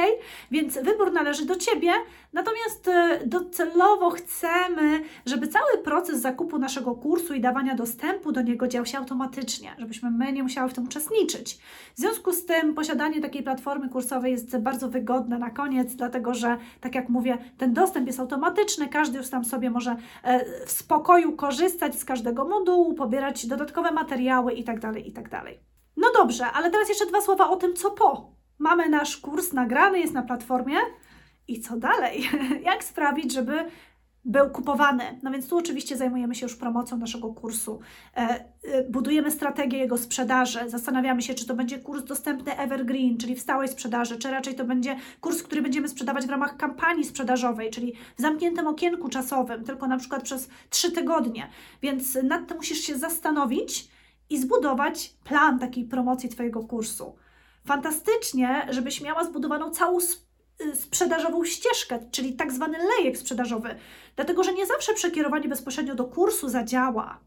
Więc 0.50 0.74
wybór 0.74 1.12
należy 1.12 1.46
do 1.46 1.56
Ciebie, 1.56 1.92
natomiast 2.32 2.88
e, 2.88 3.20
docelowo 3.26 4.10
chcemy, 4.10 5.02
żeby 5.26 5.48
cały 5.48 5.78
proces 5.84 6.20
zakupu 6.20 6.58
naszego 6.58 6.94
kursu 6.94 7.34
i 7.34 7.40
dawania 7.40 7.74
dostępu 7.74 8.32
do 8.32 8.42
niego 8.42 8.68
dział 8.68 8.86
się 8.86 8.98
automatycznie, 8.98 9.74
żebyśmy 9.78 10.10
my 10.10 10.32
nie 10.32 10.42
musiały 10.42 10.68
w 10.68 10.74
tym 10.74 10.84
uczestniczyć. 10.84 11.58
W 11.94 12.00
związku 12.00 12.32
z 12.32 12.46
tym 12.46 12.74
posiadanie 12.74 13.20
takiej 13.20 13.42
platformy 13.42 13.88
kursowej 13.88 14.32
jest 14.32 14.58
bardzo 14.58 14.88
wygodne 14.88 15.38
na 15.38 15.50
koniec, 15.50 15.94
dlatego 15.94 16.34
że, 16.34 16.56
tak 16.80 16.94
jak 16.94 17.08
mówię, 17.08 17.38
ten 17.58 17.72
dostęp 17.72 18.06
jest 18.06 18.20
automatyczny, 18.20 18.88
każdy 18.88 19.18
już 19.18 19.28
tam 19.28 19.44
sobie 19.44 19.70
może 19.70 19.96
e, 20.22 20.66
w 20.66 20.70
spokoju 20.70 21.32
korzystać 21.32 21.98
z 21.98 22.04
każdego 22.04 22.44
modułu, 22.44 22.94
pobierać 22.94 23.46
dodatkowe 23.46 23.92
materiały 23.92 24.52
itd., 24.52 24.80
tak 24.80 25.06
itd. 25.06 25.30
Tak 25.30 25.44
no 25.96 26.08
dobrze, 26.16 26.46
ale 26.46 26.70
teraz 26.70 26.88
jeszcze 26.88 27.06
dwa 27.06 27.20
słowa 27.20 27.50
o 27.50 27.56
tym, 27.56 27.74
co 27.74 27.90
po 27.90 28.39
mamy 28.60 28.88
nasz 28.88 29.16
kurs 29.16 29.52
nagrany, 29.52 30.00
jest 30.00 30.14
na 30.14 30.22
platformie 30.22 30.76
i 31.48 31.60
co 31.60 31.76
dalej? 31.76 32.28
Jak 32.70 32.84
sprawić, 32.84 33.32
żeby 33.32 33.64
był 34.24 34.50
kupowany. 34.50 35.04
No 35.22 35.30
więc 35.30 35.48
tu 35.48 35.58
oczywiście 35.58 35.96
zajmujemy 35.96 36.34
się 36.34 36.46
już 36.46 36.56
promocją 36.56 36.96
naszego 36.96 37.34
kursu. 37.34 37.80
E, 38.16 38.44
e, 38.62 38.84
budujemy 38.90 39.30
strategię 39.30 39.78
jego 39.78 39.98
sprzedaży. 39.98 40.58
Zastanawiamy 40.66 41.22
się, 41.22 41.34
czy 41.34 41.46
to 41.46 41.54
będzie 41.54 41.78
kurs 41.78 42.04
dostępny 42.04 42.58
evergreen, 42.58 43.18
czyli 43.18 43.34
w 43.34 43.40
stałej 43.40 43.68
sprzedaży, 43.68 44.18
czy 44.18 44.30
raczej 44.30 44.54
to 44.54 44.64
będzie 44.64 44.96
kurs, 45.20 45.42
który 45.42 45.62
będziemy 45.62 45.88
sprzedawać 45.88 46.26
w 46.26 46.30
ramach 46.30 46.56
kampanii 46.56 47.04
sprzedażowej, 47.04 47.70
czyli 47.70 47.92
w 48.16 48.20
zamkniętym 48.20 48.66
okienku 48.66 49.08
czasowym, 49.08 49.64
tylko 49.64 49.86
na 49.86 49.98
przykład 49.98 50.22
przez 50.22 50.48
trzy 50.70 50.92
tygodnie. 50.92 51.48
Więc 51.82 52.18
nad 52.22 52.48
tym 52.48 52.56
musisz 52.56 52.78
się 52.78 52.98
zastanowić 52.98 53.88
i 54.30 54.38
zbudować 54.38 55.14
plan 55.24 55.58
takiej 55.58 55.84
promocji 55.84 56.28
Twojego 56.28 56.62
kursu 56.64 57.16
fantastycznie, 57.66 58.66
żebyś 58.70 59.00
miała 59.00 59.24
zbudowaną 59.24 59.70
całą 59.70 59.98
y, 59.98 60.76
sprzedażową 60.76 61.44
ścieżkę, 61.44 61.98
czyli 62.10 62.32
tak 62.32 62.52
zwany 62.52 62.78
lejek 62.78 63.18
sprzedażowy, 63.18 63.74
dlatego 64.16 64.44
że 64.44 64.54
nie 64.54 64.66
zawsze 64.66 64.94
przekierowanie 64.94 65.48
bezpośrednio 65.48 65.94
do 65.94 66.04
kursu 66.04 66.48
zadziała. 66.48 67.20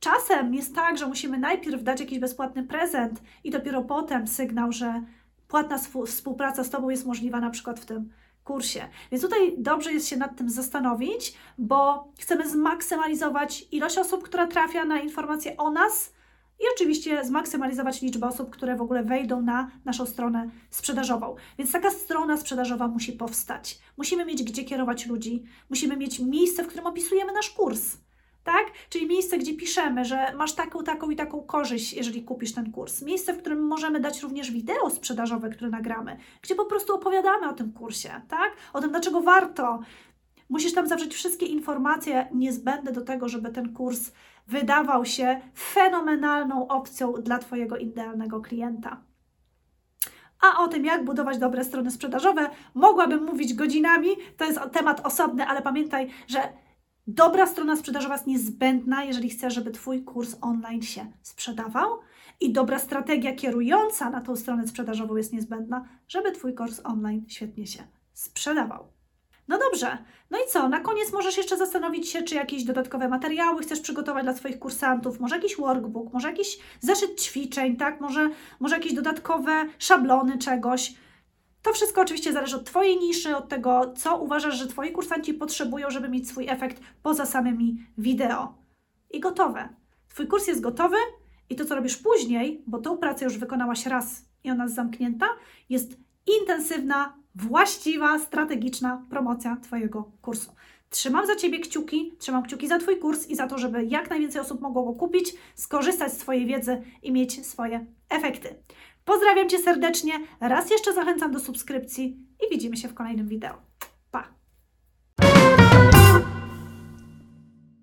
Czasem 0.00 0.54
jest 0.54 0.74
tak, 0.74 0.98
że 0.98 1.06
musimy 1.06 1.38
najpierw 1.38 1.82
dać 1.82 2.00
jakiś 2.00 2.18
bezpłatny 2.18 2.62
prezent 2.62 3.22
i 3.44 3.50
dopiero 3.50 3.82
potem 3.82 4.26
sygnał, 4.26 4.72
że 4.72 5.02
płatna 5.48 5.78
współpraca 6.06 6.64
z 6.64 6.70
Tobą 6.70 6.90
jest 6.90 7.06
możliwa 7.06 7.40
na 7.40 7.50
przykład 7.50 7.80
w 7.80 7.86
tym 7.86 8.10
kursie. 8.44 8.88
Więc 9.10 9.22
tutaj 9.22 9.54
dobrze 9.58 9.92
jest 9.92 10.08
się 10.08 10.16
nad 10.16 10.36
tym 10.36 10.50
zastanowić, 10.50 11.34
bo 11.58 12.08
chcemy 12.18 12.48
zmaksymalizować 12.48 13.66
ilość 13.72 13.98
osób, 13.98 14.22
która 14.22 14.46
trafia 14.46 14.84
na 14.84 15.00
informacje 15.00 15.56
o 15.56 15.70
nas, 15.70 16.12
i 16.60 16.64
oczywiście 16.74 17.24
zmaksymalizować 17.24 18.02
liczbę 18.02 18.26
osób, 18.26 18.50
które 18.50 18.76
w 18.76 18.82
ogóle 18.82 19.04
wejdą 19.04 19.42
na 19.42 19.70
naszą 19.84 20.06
stronę 20.06 20.50
sprzedażową. 20.70 21.34
Więc 21.58 21.72
taka 21.72 21.90
strona 21.90 22.36
sprzedażowa 22.36 22.88
musi 22.88 23.12
powstać. 23.12 23.78
Musimy 23.96 24.24
mieć 24.24 24.42
gdzie 24.42 24.64
kierować 24.64 25.06
ludzi, 25.06 25.44
musimy 25.70 25.96
mieć 25.96 26.20
miejsce, 26.20 26.64
w 26.64 26.66
którym 26.66 26.86
opisujemy 26.86 27.32
nasz 27.32 27.50
kurs. 27.50 27.96
Tak? 28.44 28.66
Czyli 28.88 29.06
miejsce, 29.06 29.38
gdzie 29.38 29.54
piszemy, 29.54 30.04
że 30.04 30.34
masz 30.36 30.52
taką, 30.52 30.84
taką 30.84 31.10
i 31.10 31.16
taką 31.16 31.42
korzyść, 31.42 31.92
jeżeli 31.92 32.22
kupisz 32.22 32.52
ten 32.54 32.72
kurs. 32.72 33.02
Miejsce, 33.02 33.32
w 33.32 33.38
którym 33.38 33.66
możemy 33.66 34.00
dać 34.00 34.22
również 34.22 34.50
wideo 34.50 34.90
sprzedażowe, 34.90 35.50
które 35.50 35.70
nagramy, 35.70 36.16
gdzie 36.42 36.54
po 36.54 36.64
prostu 36.64 36.94
opowiadamy 36.94 37.48
o 37.48 37.52
tym 37.52 37.72
kursie, 37.72 38.20
tak? 38.28 38.56
O 38.72 38.80
tym, 38.80 38.90
dlaczego 38.90 39.20
warto. 39.20 39.80
Musisz 40.48 40.74
tam 40.74 40.88
zawrzeć 40.88 41.14
wszystkie 41.14 41.46
informacje 41.46 42.28
niezbędne 42.34 42.92
do 42.92 43.00
tego, 43.00 43.28
żeby 43.28 43.50
ten 43.50 43.72
kurs 43.72 44.10
wydawał 44.46 45.04
się 45.04 45.40
fenomenalną 45.58 46.68
opcją 46.68 47.12
dla 47.12 47.38
Twojego 47.38 47.76
idealnego 47.76 48.40
klienta. 48.40 49.02
A 50.40 50.62
o 50.62 50.68
tym, 50.68 50.84
jak 50.84 51.04
budować 51.04 51.38
dobre 51.38 51.64
strony 51.64 51.90
sprzedażowe, 51.90 52.50
mogłabym 52.74 53.24
mówić 53.24 53.54
godzinami. 53.54 54.08
To 54.36 54.44
jest 54.44 54.60
temat 54.72 55.06
osobny, 55.06 55.46
ale 55.46 55.62
pamiętaj, 55.62 56.10
że 56.26 56.52
dobra 57.06 57.46
strona 57.46 57.76
sprzedażowa 57.76 58.14
jest 58.14 58.26
niezbędna, 58.26 59.04
jeżeli 59.04 59.30
chcesz, 59.30 59.54
żeby 59.54 59.70
Twój 59.70 60.04
kurs 60.04 60.36
online 60.40 60.82
się 60.82 61.12
sprzedawał. 61.22 61.98
I 62.40 62.52
dobra 62.52 62.78
strategia 62.78 63.34
kierująca 63.34 64.10
na 64.10 64.20
tą 64.20 64.36
stronę 64.36 64.68
sprzedażową 64.68 65.16
jest 65.16 65.32
niezbędna, 65.32 65.84
żeby 66.08 66.32
Twój 66.32 66.54
kurs 66.54 66.80
online 66.84 67.24
świetnie 67.28 67.66
się 67.66 67.82
sprzedawał. 68.12 68.93
No 69.48 69.58
dobrze, 69.58 69.98
no 70.30 70.38
i 70.38 70.50
co? 70.50 70.68
Na 70.68 70.80
koniec 70.80 71.12
możesz 71.12 71.36
jeszcze 71.36 71.56
zastanowić 71.56 72.08
się, 72.08 72.22
czy 72.22 72.34
jakieś 72.34 72.64
dodatkowe 72.64 73.08
materiały 73.08 73.62
chcesz 73.62 73.80
przygotować 73.80 74.24
dla 74.24 74.34
swoich 74.34 74.58
kursantów, 74.58 75.20
może 75.20 75.36
jakiś 75.36 75.56
workbook, 75.56 76.12
może 76.12 76.28
jakiś 76.28 76.58
zeszyt 76.80 77.20
ćwiczeń, 77.20 77.76
tak? 77.76 78.00
Może, 78.00 78.30
może 78.60 78.76
jakieś 78.76 78.94
dodatkowe 78.94 79.66
szablony 79.78 80.38
czegoś. 80.38 80.94
To 81.62 81.72
wszystko 81.72 82.00
oczywiście 82.00 82.32
zależy 82.32 82.56
od 82.56 82.64
Twojej 82.64 82.98
niszy, 82.98 83.36
od 83.36 83.48
tego, 83.48 83.92
co 83.96 84.18
uważasz, 84.18 84.54
że 84.54 84.66
Twoi 84.66 84.92
kursanci 84.92 85.34
potrzebują, 85.34 85.90
żeby 85.90 86.08
mieć 86.08 86.28
swój 86.28 86.48
efekt 86.48 86.82
poza 87.02 87.26
samymi 87.26 87.86
wideo. 87.98 88.54
I 89.10 89.20
gotowe. 89.20 89.68
Twój 90.08 90.26
kurs 90.26 90.46
jest 90.46 90.60
gotowy 90.60 90.96
i 91.50 91.56
to, 91.56 91.64
co 91.64 91.74
robisz 91.74 91.96
później, 91.96 92.62
bo 92.66 92.78
tą 92.78 92.98
pracę 92.98 93.24
już 93.24 93.38
wykonałaś 93.38 93.86
raz 93.86 94.24
i 94.44 94.50
ona 94.50 94.64
jest 94.64 94.76
zamknięta, 94.76 95.26
jest 95.68 95.96
intensywna, 96.40 97.23
właściwa, 97.34 98.18
strategiczna 98.18 99.06
promocja 99.10 99.56
Twojego 99.62 100.10
kursu. 100.22 100.52
Trzymam 100.90 101.26
za 101.26 101.36
Ciebie 101.36 101.60
kciuki, 101.60 102.12
trzymam 102.18 102.42
kciuki 102.42 102.68
za 102.68 102.78
Twój 102.78 102.98
kurs 102.98 103.26
i 103.26 103.36
za 103.36 103.46
to, 103.46 103.58
żeby 103.58 103.84
jak 103.84 104.10
najwięcej 104.10 104.40
osób 104.40 104.60
mogło 104.60 104.82
go 104.84 104.92
kupić, 104.92 105.34
skorzystać 105.54 106.12
z 106.12 106.16
Twojej 106.16 106.46
wiedzy 106.46 106.82
i 107.02 107.12
mieć 107.12 107.46
swoje 107.46 107.86
efekty. 108.08 108.54
Pozdrawiam 109.04 109.48
Cię 109.48 109.58
serdecznie, 109.58 110.12
raz 110.40 110.70
jeszcze 110.70 110.92
zachęcam 110.92 111.32
do 111.32 111.40
subskrypcji 111.40 112.18
i 112.46 112.50
widzimy 112.50 112.76
się 112.76 112.88
w 112.88 112.94
kolejnym 112.94 113.28
wideo. 113.28 113.73